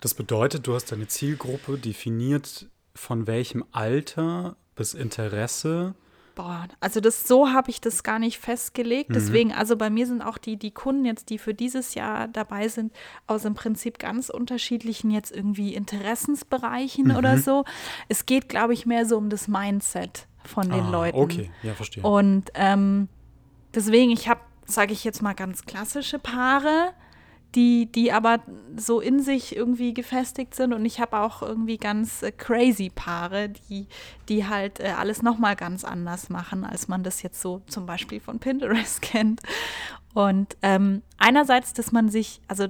Das 0.00 0.14
bedeutet, 0.14 0.66
du 0.66 0.74
hast 0.74 0.90
deine 0.92 1.08
Zielgruppe 1.08 1.78
definiert, 1.78 2.68
von 2.94 3.26
welchem 3.26 3.64
Alter 3.72 4.56
bis 4.74 4.94
Interesse. 4.94 5.94
Boah, 6.42 6.68
also 6.80 7.00
das 7.00 7.26
so 7.26 7.50
habe 7.50 7.70
ich 7.70 7.80
das 7.80 8.02
gar 8.02 8.18
nicht 8.18 8.38
festgelegt. 8.38 9.10
Mhm. 9.10 9.14
Deswegen, 9.14 9.52
also 9.52 9.76
bei 9.76 9.90
mir 9.90 10.06
sind 10.06 10.22
auch 10.22 10.38
die, 10.38 10.56
die 10.56 10.70
Kunden 10.70 11.04
jetzt, 11.04 11.30
die 11.30 11.38
für 11.38 11.54
dieses 11.54 11.94
Jahr 11.94 12.28
dabei 12.28 12.68
sind, 12.68 12.92
aus 13.26 13.44
im 13.44 13.54
Prinzip 13.54 13.98
ganz 13.98 14.30
unterschiedlichen 14.30 15.10
jetzt 15.10 15.32
irgendwie 15.32 15.74
Interessensbereichen 15.74 17.08
mhm. 17.08 17.16
oder 17.16 17.38
so. 17.38 17.64
Es 18.08 18.26
geht, 18.26 18.48
glaube 18.48 18.72
ich, 18.72 18.86
mehr 18.86 19.06
so 19.06 19.18
um 19.18 19.28
das 19.28 19.48
Mindset 19.48 20.26
von 20.44 20.70
den 20.70 20.84
ah, 20.86 20.90
Leuten. 20.90 21.18
Okay, 21.18 21.50
ja, 21.62 21.74
verstehe. 21.74 22.02
Und 22.02 22.50
ähm, 22.54 23.08
deswegen, 23.74 24.10
ich 24.10 24.28
habe 24.28 24.40
sage 24.70 24.92
ich 24.92 25.04
jetzt 25.04 25.22
mal, 25.22 25.34
ganz 25.34 25.64
klassische 25.64 26.18
Paare, 26.18 26.92
die, 27.54 27.86
die 27.86 28.12
aber 28.12 28.40
so 28.76 29.00
in 29.00 29.20
sich 29.22 29.56
irgendwie 29.56 29.92
gefestigt 29.92 30.54
sind. 30.54 30.72
Und 30.72 30.84
ich 30.84 31.00
habe 31.00 31.18
auch 31.18 31.42
irgendwie 31.42 31.78
ganz 31.78 32.22
äh, 32.22 32.32
crazy 32.32 32.90
Paare, 32.94 33.48
die, 33.48 33.86
die 34.28 34.46
halt 34.46 34.80
äh, 34.80 34.94
alles 34.96 35.22
nochmal 35.22 35.56
ganz 35.56 35.84
anders 35.84 36.28
machen, 36.28 36.64
als 36.64 36.88
man 36.88 37.02
das 37.02 37.22
jetzt 37.22 37.40
so 37.40 37.62
zum 37.66 37.86
Beispiel 37.86 38.20
von 38.20 38.38
Pinterest 38.38 39.02
kennt. 39.02 39.40
Und 40.14 40.56
ähm, 40.62 41.02
einerseits, 41.18 41.72
dass 41.72 41.92
man 41.92 42.08
sich, 42.08 42.40
also 42.48 42.64
äh, 42.64 42.68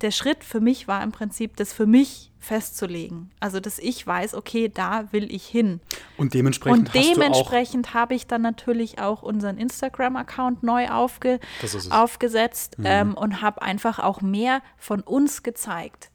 der 0.00 0.10
Schritt 0.10 0.44
für 0.44 0.60
mich 0.60 0.88
war 0.88 1.02
im 1.02 1.12
Prinzip, 1.12 1.56
das 1.56 1.72
für 1.72 1.86
mich 1.86 2.30
festzulegen. 2.46 3.30
Also, 3.40 3.60
dass 3.60 3.78
ich 3.78 4.06
weiß, 4.06 4.34
okay, 4.34 4.70
da 4.72 5.12
will 5.12 5.32
ich 5.32 5.46
hin. 5.46 5.80
Und 6.16 6.32
dementsprechend, 6.32 6.88
und 6.88 6.94
dementsprechend 6.94 7.92
habe 7.92 8.14
ich 8.14 8.26
dann 8.26 8.40
natürlich 8.42 9.00
auch 9.00 9.22
unseren 9.22 9.58
Instagram-Account 9.58 10.62
neu 10.62 10.88
aufge 10.88 11.40
aufgesetzt 11.90 12.78
mhm. 12.78 12.84
ähm, 12.86 13.14
und 13.14 13.42
habe 13.42 13.62
einfach 13.62 13.98
auch 13.98 14.22
mehr 14.22 14.62
von 14.78 15.00
uns 15.00 15.42
gezeigt. 15.42 16.10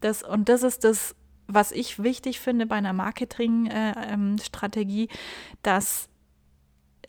Das, 0.00 0.22
und 0.22 0.48
das 0.48 0.62
ist 0.62 0.84
das, 0.84 1.14
was 1.46 1.72
ich 1.72 2.02
wichtig 2.02 2.40
finde 2.40 2.64
bei 2.66 2.76
einer 2.76 2.94
Marketingstrategie, 2.94 5.04
äh, 5.04 5.08
ähm, 5.08 5.18
dass, 5.62 6.08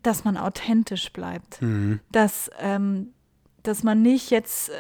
dass 0.03 0.25
man 0.25 0.37
authentisch 0.37 1.11
bleibt. 1.13 1.61
Mhm. 1.61 2.01
Dass, 2.11 2.51
ähm, 2.59 3.13
dass 3.63 3.83
man 3.83 4.01
nicht 4.01 4.29
jetzt 4.29 4.69
äh, 4.69 4.73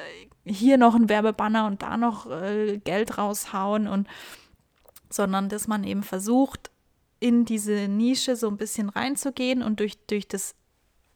hier 0.45 0.77
noch 0.77 0.95
ein 0.95 1.09
Werbebanner 1.09 1.67
und 1.67 1.81
da 1.81 1.97
noch 1.97 2.29
äh, 2.29 2.79
Geld 2.83 3.17
raushauen 3.17 3.87
und 3.87 4.07
sondern 5.09 5.49
dass 5.49 5.67
man 5.67 5.83
eben 5.83 6.03
versucht, 6.03 6.71
in 7.19 7.45
diese 7.45 7.87
Nische 7.87 8.35
so 8.35 8.47
ein 8.47 8.57
bisschen 8.57 8.89
reinzugehen 8.89 9.61
und 9.61 9.79
durch, 9.79 9.97
durch 10.07 10.27
das 10.27 10.55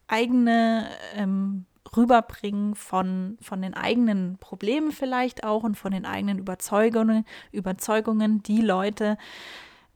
eigene 0.08 0.88
ähm, 1.16 1.66
Rüberbringen 1.96 2.76
von, 2.76 3.38
von 3.42 3.62
den 3.62 3.74
eigenen 3.74 4.38
Problemen 4.38 4.92
vielleicht 4.92 5.44
auch 5.44 5.64
und 5.64 5.76
von 5.76 5.92
den 5.92 6.06
eigenen 6.06 6.38
Überzeugungen, 6.38 7.26
Überzeugungen 7.52 8.44
die 8.44 8.62
Leute 8.62 9.18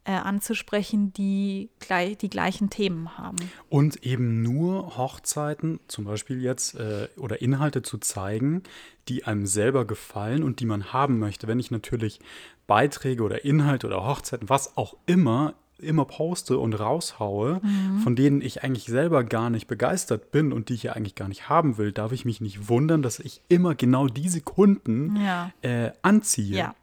äh, 0.06 0.12
anzusprechen, 0.12 1.14
die 1.14 1.70
gleich, 1.80 2.18
die 2.18 2.30
gleichen 2.30 2.70
Themen 2.70 3.18
haben. 3.18 3.38
Und 3.70 4.04
eben 4.04 4.42
nur 4.42 4.98
Hochzeiten, 4.98 5.80
zum 5.88 6.06
Beispiel 6.06 6.42
jetzt, 6.42 6.76
äh, 6.76 7.08
oder 7.18 7.42
Inhalte 7.42 7.82
zu 7.82 7.98
zeigen, 7.98 8.64
die 9.08 9.26
einem 9.26 9.46
selber 9.46 9.86
gefallen 9.86 10.44
und 10.44 10.60
die 10.60 10.66
man 10.66 10.94
haben 10.94 11.20
möchte. 11.20 11.48
Wenn 11.48 11.60
ich 11.60 11.72
natürlich 11.72 12.20
Beiträge 12.68 13.24
oder 13.24 13.44
Inhalte 13.46 13.88
oder 13.88 14.06
Hochzeiten, 14.06 14.50
was 14.50 14.78
auch 14.78 14.96
immer, 15.06 15.54
immer 15.80 16.06
poste 16.06 16.58
und 16.58 16.74
raushaue, 16.74 17.62
mhm. 17.64 18.00
von 18.00 18.16
denen 18.16 18.42
ich 18.42 18.64
eigentlich 18.64 18.86
selber 18.86 19.24
gar 19.24 19.50
nicht 19.50 19.68
begeistert 19.68 20.32
bin 20.32 20.52
und 20.52 20.70
die 20.70 20.74
ich 20.76 20.84
ja 20.84 20.94
eigentlich 20.94 21.16
gar 21.16 21.28
nicht 21.28 21.50
haben 21.50 21.78
will, 21.78 21.92
darf 21.92 22.12
ich 22.12 22.26
mich 22.26 22.42
nicht 22.42 22.70
wundern, 22.70 23.02
dass 23.02 23.20
ich 23.20 23.42
immer 23.48 23.76
genau 23.76 24.08
diese 24.08 24.42
Kunden 24.42 25.18
ja. 25.18 25.52
äh, 25.62 25.92
anziehe. 26.02 26.58
Ja. 26.58 26.76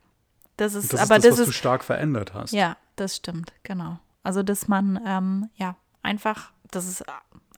Das 0.57 0.75
ist, 0.75 0.93
das 0.93 1.01
aber 1.01 1.17
ist 1.17 1.25
das, 1.25 1.31
das 1.31 1.33
was 1.33 1.41
ist, 1.41 1.49
du 1.49 1.53
stark 1.53 1.85
verändert 1.85 2.33
hast. 2.33 2.53
Ja, 2.53 2.77
das 2.97 3.17
stimmt, 3.17 3.53
genau. 3.63 3.99
Also, 4.23 4.43
dass 4.43 4.69
man, 4.69 5.01
ähm, 5.07 5.51
ja, 5.55 5.77
einfach, 6.03 6.53
das 6.71 6.89
ist, 6.89 7.05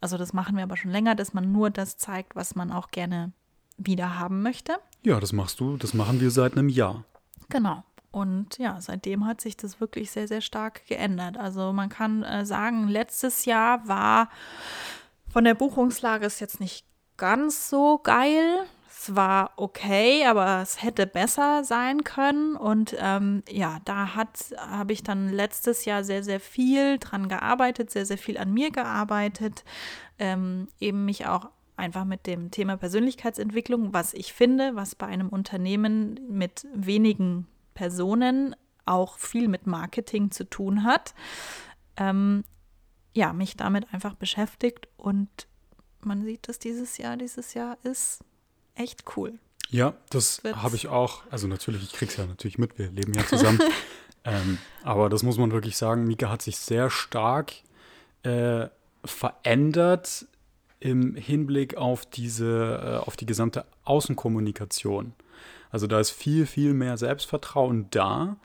also 0.00 0.18
das 0.18 0.32
machen 0.32 0.56
wir 0.56 0.62
aber 0.62 0.76
schon 0.76 0.90
länger, 0.90 1.14
dass 1.14 1.32
man 1.34 1.50
nur 1.50 1.70
das 1.70 1.96
zeigt, 1.96 2.36
was 2.36 2.54
man 2.54 2.70
auch 2.70 2.90
gerne 2.90 3.32
wieder 3.76 4.18
haben 4.18 4.42
möchte. 4.42 4.76
Ja, 5.02 5.20
das 5.20 5.32
machst 5.32 5.60
du, 5.60 5.76
das 5.76 5.94
machen 5.94 6.20
wir 6.20 6.30
seit 6.30 6.56
einem 6.56 6.68
Jahr. 6.68 7.04
Genau. 7.48 7.84
Und 8.10 8.58
ja, 8.58 8.80
seitdem 8.80 9.26
hat 9.26 9.40
sich 9.40 9.56
das 9.56 9.80
wirklich 9.80 10.10
sehr, 10.10 10.28
sehr 10.28 10.40
stark 10.40 10.86
geändert. 10.86 11.36
Also 11.36 11.72
man 11.72 11.88
kann 11.88 12.22
äh, 12.22 12.44
sagen, 12.44 12.88
letztes 12.88 13.44
Jahr 13.44 13.86
war 13.86 14.28
von 15.28 15.44
der 15.44 15.54
Buchungslage 15.54 16.26
ist 16.26 16.40
jetzt 16.40 16.58
nicht 16.58 16.86
ganz 17.16 17.68
so 17.68 17.98
geil 17.98 18.66
war 19.14 19.52
okay, 19.56 20.24
aber 20.26 20.62
es 20.62 20.82
hätte 20.82 21.06
besser 21.06 21.64
sein 21.64 22.04
können. 22.04 22.56
Und 22.56 22.96
ähm, 22.98 23.42
ja, 23.48 23.80
da 23.84 24.14
habe 24.14 24.92
ich 24.92 25.02
dann 25.02 25.30
letztes 25.30 25.84
Jahr 25.84 26.04
sehr, 26.04 26.22
sehr 26.22 26.40
viel 26.40 26.98
dran 26.98 27.28
gearbeitet, 27.28 27.90
sehr, 27.90 28.06
sehr 28.06 28.18
viel 28.18 28.38
an 28.38 28.52
mir 28.52 28.70
gearbeitet, 28.70 29.64
ähm, 30.18 30.68
eben 30.80 31.04
mich 31.04 31.26
auch 31.26 31.50
einfach 31.76 32.04
mit 32.04 32.26
dem 32.26 32.50
Thema 32.50 32.76
Persönlichkeitsentwicklung, 32.76 33.92
was 33.92 34.12
ich 34.14 34.32
finde, 34.32 34.74
was 34.74 34.94
bei 34.94 35.06
einem 35.06 35.28
Unternehmen 35.28 36.20
mit 36.28 36.66
wenigen 36.74 37.46
Personen 37.74 38.56
auch 38.84 39.18
viel 39.18 39.48
mit 39.48 39.66
Marketing 39.66 40.30
zu 40.30 40.44
tun 40.44 40.84
hat. 40.84 41.14
Ähm, 41.96 42.44
ja, 43.14 43.32
mich 43.32 43.56
damit 43.56 43.92
einfach 43.92 44.14
beschäftigt 44.14 44.88
und 44.96 45.28
man 46.00 46.24
sieht, 46.24 46.48
dass 46.48 46.58
dieses 46.58 46.98
Jahr, 46.98 47.16
dieses 47.16 47.54
Jahr 47.54 47.78
ist 47.82 48.24
echt 48.78 49.04
cool. 49.16 49.38
Ja, 49.70 49.94
das 50.10 50.40
habe 50.54 50.76
ich 50.76 50.88
auch. 50.88 51.22
Also 51.30 51.46
natürlich, 51.46 51.82
ich 51.82 51.92
kriege 51.92 52.10
es 52.10 52.16
ja 52.16 52.26
natürlich 52.26 52.58
mit, 52.58 52.78
wir 52.78 52.90
leben 52.90 53.12
ja 53.12 53.26
zusammen. 53.26 53.60
ähm, 54.24 54.58
aber 54.82 55.08
das 55.08 55.22
muss 55.22 55.36
man 55.36 55.52
wirklich 55.52 55.76
sagen, 55.76 56.06
Mika 56.06 56.30
hat 56.30 56.42
sich 56.42 56.56
sehr 56.56 56.88
stark 56.88 57.52
äh, 58.22 58.68
verändert 59.04 60.26
im 60.80 61.16
Hinblick 61.16 61.76
auf 61.76 62.06
diese, 62.06 63.00
äh, 63.02 63.06
auf 63.06 63.16
die 63.16 63.26
gesamte 63.26 63.66
Außenkommunikation. 63.84 65.12
Also 65.70 65.86
da 65.86 66.00
ist 66.00 66.10
viel, 66.10 66.46
viel 66.46 66.72
mehr 66.72 66.96
Selbstvertrauen 66.96 67.88
da 67.90 68.36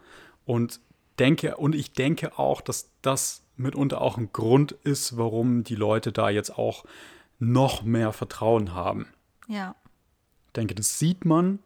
und 0.46 0.82
denke, 1.19 1.56
und 1.56 1.74
ich 1.74 1.93
denke 1.93 2.38
auch, 2.38 2.60
dass 2.60 2.89
das 3.02 3.43
mitunter 3.56 4.02
auch 4.02 4.17
ein 4.17 4.34
Grund 4.34 4.74
ist, 4.74 5.15
warum 5.15 5.63
die 5.63 5.76
Leute 5.76 6.12
da 6.12 6.30
jetzt 6.30 6.58
auch 6.58 6.84
noch 7.39 7.84
mehr 7.84 8.12
Vertrauen 8.12 8.74
haben. 8.74 9.08
Ja 9.48 9.76
denke, 10.54 10.76
das 10.76 11.00
sieht 11.00 11.26
man. 11.26 11.60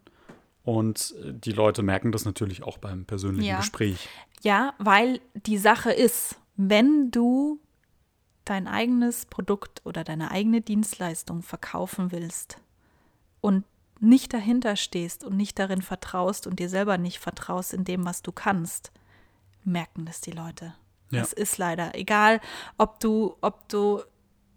Und 0.63 1.15
die 1.23 1.54
Leute 1.54 1.82
merken 1.82 2.12
das 2.12 2.26
natürlich 2.26 2.63
auch 2.63 2.78
beim 2.78 3.06
persönlichen 3.06 3.47
ja. 3.47 3.60
Gespräch. 3.60 4.10
Ja, 4.41 4.73
weil 4.80 5.21
die 5.34 5.58
Sache 5.58 5.91
ist, 5.91 6.36
wenn 6.58 7.10
du 7.10 7.60
dein 8.43 8.67
eigenes 8.67 9.26
Produkt 9.26 9.82
oder 9.86 10.04
deine 10.04 10.32
eigene 10.32 10.62
Dienstleistung 10.62 11.41
verkaufen 11.41 12.12
willst 12.12 12.58
und 13.41 13.63
nicht 14.00 14.34
dahinter 14.34 14.76
stehst 14.76 15.23
und 15.23 15.38
nicht 15.38 15.58
darin 15.58 15.82
vertraust 15.82 16.47
und 16.47 16.60
dir 16.60 16.69
selber 16.69 16.97
nicht 16.97 17.19
vertraust 17.19 17.73
in 17.73 17.84
dem, 17.84 18.06
was 18.06 18.21
du 18.21 18.32
kannst, 18.32 18.91
merken 19.63 20.06
das 20.06 20.21
die 20.21 20.32
Leute. 20.32 20.76
Ja. 21.10 21.21
Es 21.21 21.34
ist 21.34 21.58
leider 21.58 21.95
egal, 21.95 22.41
ob 22.78 23.00
du, 23.00 23.36
ob 23.41 23.69
du 23.69 24.02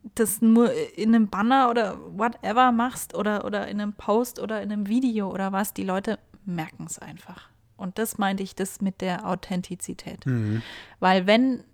das 0.02 0.40
nur 0.40 0.72
in 0.96 1.14
einem 1.14 1.28
Banner 1.28 1.70
oder 1.70 1.98
whatever 2.16 2.72
machst 2.72 3.14
oder, 3.14 3.44
oder 3.44 3.68
in 3.68 3.80
einem 3.80 3.92
Post 3.92 4.38
oder 4.38 4.62
in 4.62 4.72
einem 4.72 4.88
Video 4.88 5.30
oder 5.30 5.52
was, 5.52 5.74
die 5.74 5.84
Leute 5.84 6.18
merken 6.44 6.86
es 6.86 6.98
einfach. 6.98 7.48
Und 7.76 7.98
das 7.98 8.18
meinte 8.18 8.42
ich, 8.42 8.54
das 8.54 8.80
mit 8.80 9.00
der 9.00 9.26
Authentizität. 9.26 10.26
Mhm. 10.26 10.62
Weil 10.98 11.26
wenn 11.26 11.64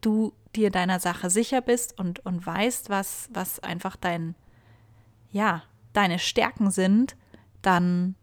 du 0.00 0.34
dir 0.54 0.70
deiner 0.70 1.00
Sache 1.00 1.30
sicher 1.30 1.60
bist 1.60 1.98
und, 1.98 2.24
und 2.24 2.44
weißt, 2.44 2.90
was, 2.90 3.28
was 3.32 3.60
einfach 3.60 3.96
dein, 3.96 4.34
ja, 5.30 5.62
deine 5.92 6.18
Stärken 6.18 6.70
sind, 6.70 7.16
dann 7.62 8.14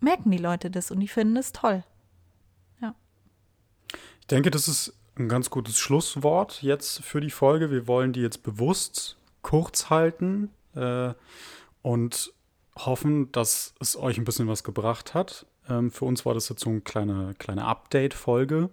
merken 0.00 0.30
die 0.30 0.38
Leute 0.38 0.70
das 0.70 0.90
und 0.90 1.00
die 1.00 1.08
finden 1.08 1.36
es 1.36 1.52
toll. 1.52 1.82
Ja. 2.80 2.94
Ich 4.20 4.26
denke, 4.28 4.50
das 4.50 4.68
ist 4.68 4.94
ein 5.18 5.28
ganz 5.28 5.50
gutes 5.50 5.78
Schlusswort 5.78 6.62
jetzt 6.62 7.02
für 7.02 7.20
die 7.20 7.30
Folge. 7.30 7.70
Wir 7.70 7.86
wollen 7.86 8.12
die 8.12 8.20
jetzt 8.20 8.42
bewusst 8.42 9.16
kurz 9.42 9.90
halten 9.90 10.50
äh, 10.74 11.12
und 11.82 12.32
hoffen, 12.76 13.30
dass 13.32 13.74
es 13.80 13.96
euch 13.96 14.18
ein 14.18 14.24
bisschen 14.24 14.48
was 14.48 14.64
gebracht 14.64 15.14
hat. 15.14 15.46
Ähm, 15.68 15.90
für 15.90 16.04
uns 16.04 16.26
war 16.26 16.34
das 16.34 16.48
jetzt 16.48 16.62
so 16.62 16.70
eine 16.70 16.80
kleine, 16.80 17.34
kleine 17.38 17.64
Update-Folge. 17.64 18.70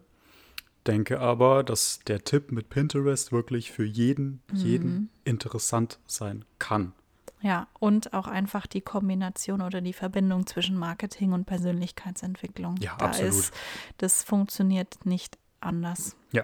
Denke 0.88 1.20
aber, 1.20 1.64
dass 1.64 2.00
der 2.08 2.24
Tipp 2.24 2.52
mit 2.52 2.70
Pinterest 2.70 3.32
wirklich 3.32 3.72
für 3.72 3.86
jeden, 3.86 4.42
mhm. 4.52 4.56
jeden 4.56 5.10
interessant 5.24 6.00
sein 6.08 6.44
kann. 6.58 6.94
Ja, 7.42 7.68
und 7.80 8.14
auch 8.14 8.28
einfach 8.28 8.68
die 8.68 8.82
Kombination 8.82 9.62
oder 9.62 9.82
die 9.82 9.94
Verbindung 9.94 10.46
zwischen 10.46 10.78
Marketing 10.78 11.34
und 11.34 11.46
Persönlichkeitsentwicklung. 11.46 12.78
Ja, 12.78 12.96
da 12.98 13.06
absolut. 13.08 13.32
Ist, 13.32 13.54
das 13.98 14.24
funktioniert 14.24 15.06
nicht 15.06 15.38
anders. 15.62 16.16
Ja. 16.32 16.44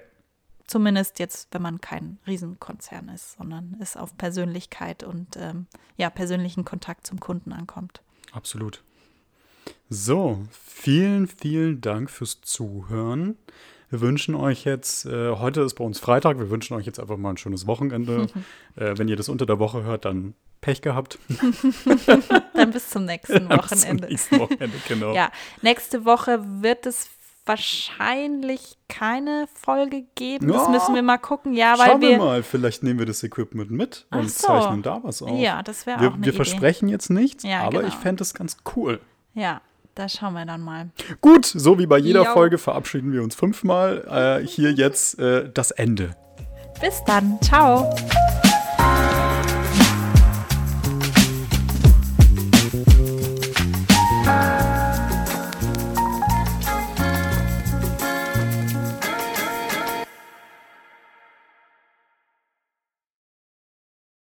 Zumindest 0.66 1.20
jetzt, 1.20 1.48
wenn 1.52 1.62
man 1.62 1.80
kein 1.80 2.20
Riesenkonzern 2.28 3.10
ist, 3.10 3.38
sondern 3.38 3.78
es 3.80 3.96
auf 3.96 4.18
Persönlichkeit 4.18 5.04
und 5.04 5.38
ähm, 5.38 5.68
ja, 5.96 6.10
persönlichen 6.10 6.66
Kontakt 6.66 7.08
zum 7.08 7.20
Kunden 7.20 7.54
ankommt. 7.54 8.02
Absolut. 8.34 8.84
So, 9.90 10.44
vielen, 10.52 11.28
vielen 11.28 11.80
Dank 11.80 12.10
fürs 12.10 12.42
Zuhören. 12.42 13.38
Wir 13.90 14.02
wünschen 14.02 14.36
euch 14.36 14.66
jetzt, 14.66 15.06
äh, 15.06 15.32
heute 15.32 15.62
ist 15.62 15.76
bei 15.76 15.84
uns 15.86 16.00
Freitag, 16.00 16.40
wir 16.40 16.50
wünschen 16.50 16.76
euch 16.76 16.86
jetzt 16.86 17.00
einfach 17.00 17.16
mal 17.16 17.30
ein 17.30 17.38
schönes 17.38 17.68
Wochenende. 17.68 18.28
äh, 18.76 18.98
wenn 18.98 19.08
ihr 19.08 19.16
das 19.16 19.30
unter 19.30 19.46
der 19.46 19.60
Woche 19.60 19.84
hört, 19.84 20.04
dann 20.04 20.34
Pech 20.60 20.82
gehabt. 20.82 21.20
dann 22.54 22.72
bis 22.72 22.90
zum 22.90 23.06
nächsten 23.06 23.50
Wochenende. 23.50 24.08
bis 24.08 24.30
zum 24.30 24.40
nächsten 24.40 24.40
Wochenende, 24.40 24.78
genau. 24.90 25.14
ja, 25.14 25.32
nächste 25.62 26.04
Woche 26.04 26.44
wird 26.62 26.86
es 26.86 27.10
wahrscheinlich 27.48 28.78
keine 28.88 29.48
Folge 29.54 30.04
geben. 30.16 30.50
Ja, 30.50 30.58
das 30.60 30.70
müssen 30.70 30.96
wir 30.96 31.02
mal 31.02 31.18
gucken. 31.18 31.54
Ja, 31.54 31.78
weil 31.78 31.88
schauen 31.92 32.02
wir, 32.02 32.10
wir 32.12 32.18
mal, 32.18 32.44
vielleicht 32.44 32.84
nehmen 32.84 33.00
wir 33.00 33.06
das 33.06 33.24
Equipment 33.24 33.72
mit 33.72 34.06
und 34.12 34.30
so. 34.30 34.48
zeichnen 34.48 34.82
da 34.84 35.00
was 35.04 35.22
auf. 35.22 35.38
Ja, 35.40 35.64
das 35.64 35.86
wäre 35.86 35.98
auch 35.98 36.02
wir, 36.02 36.08
eine 36.14 36.18
Wir 36.22 36.28
Idee. 36.30 36.36
versprechen 36.36 36.88
jetzt 36.90 37.10
nichts, 37.10 37.44
Ja, 37.44 37.62
aber 37.62 37.80
genau. 37.80 37.88
ich 37.88 37.96
fände 37.96 38.24
es 38.24 38.34
ganz 38.34 38.58
cool. 38.76 39.00
Ja, 39.34 39.62
da 39.96 40.08
schauen 40.10 40.34
wir 40.34 40.46
dann 40.46 40.62
mal. 40.62 40.90
Gut, 41.22 41.46
so 41.46 41.80
wie 41.80 41.86
bei 41.88 41.98
jeder 41.98 42.24
Jo. 42.26 42.34
Folge 42.34 42.58
verabschieden 42.58 43.12
wir 43.12 43.24
uns 43.24 43.36
fünfmal. 43.36 44.40
Äh, 44.44 44.48
hier 44.48 44.72
jetzt 44.72 45.18
äh, 45.20 45.50
das 45.54 45.72
Ende. 45.72 46.16
Bis 46.82 47.04
dann. 47.06 47.40
Ciao. 47.42 47.90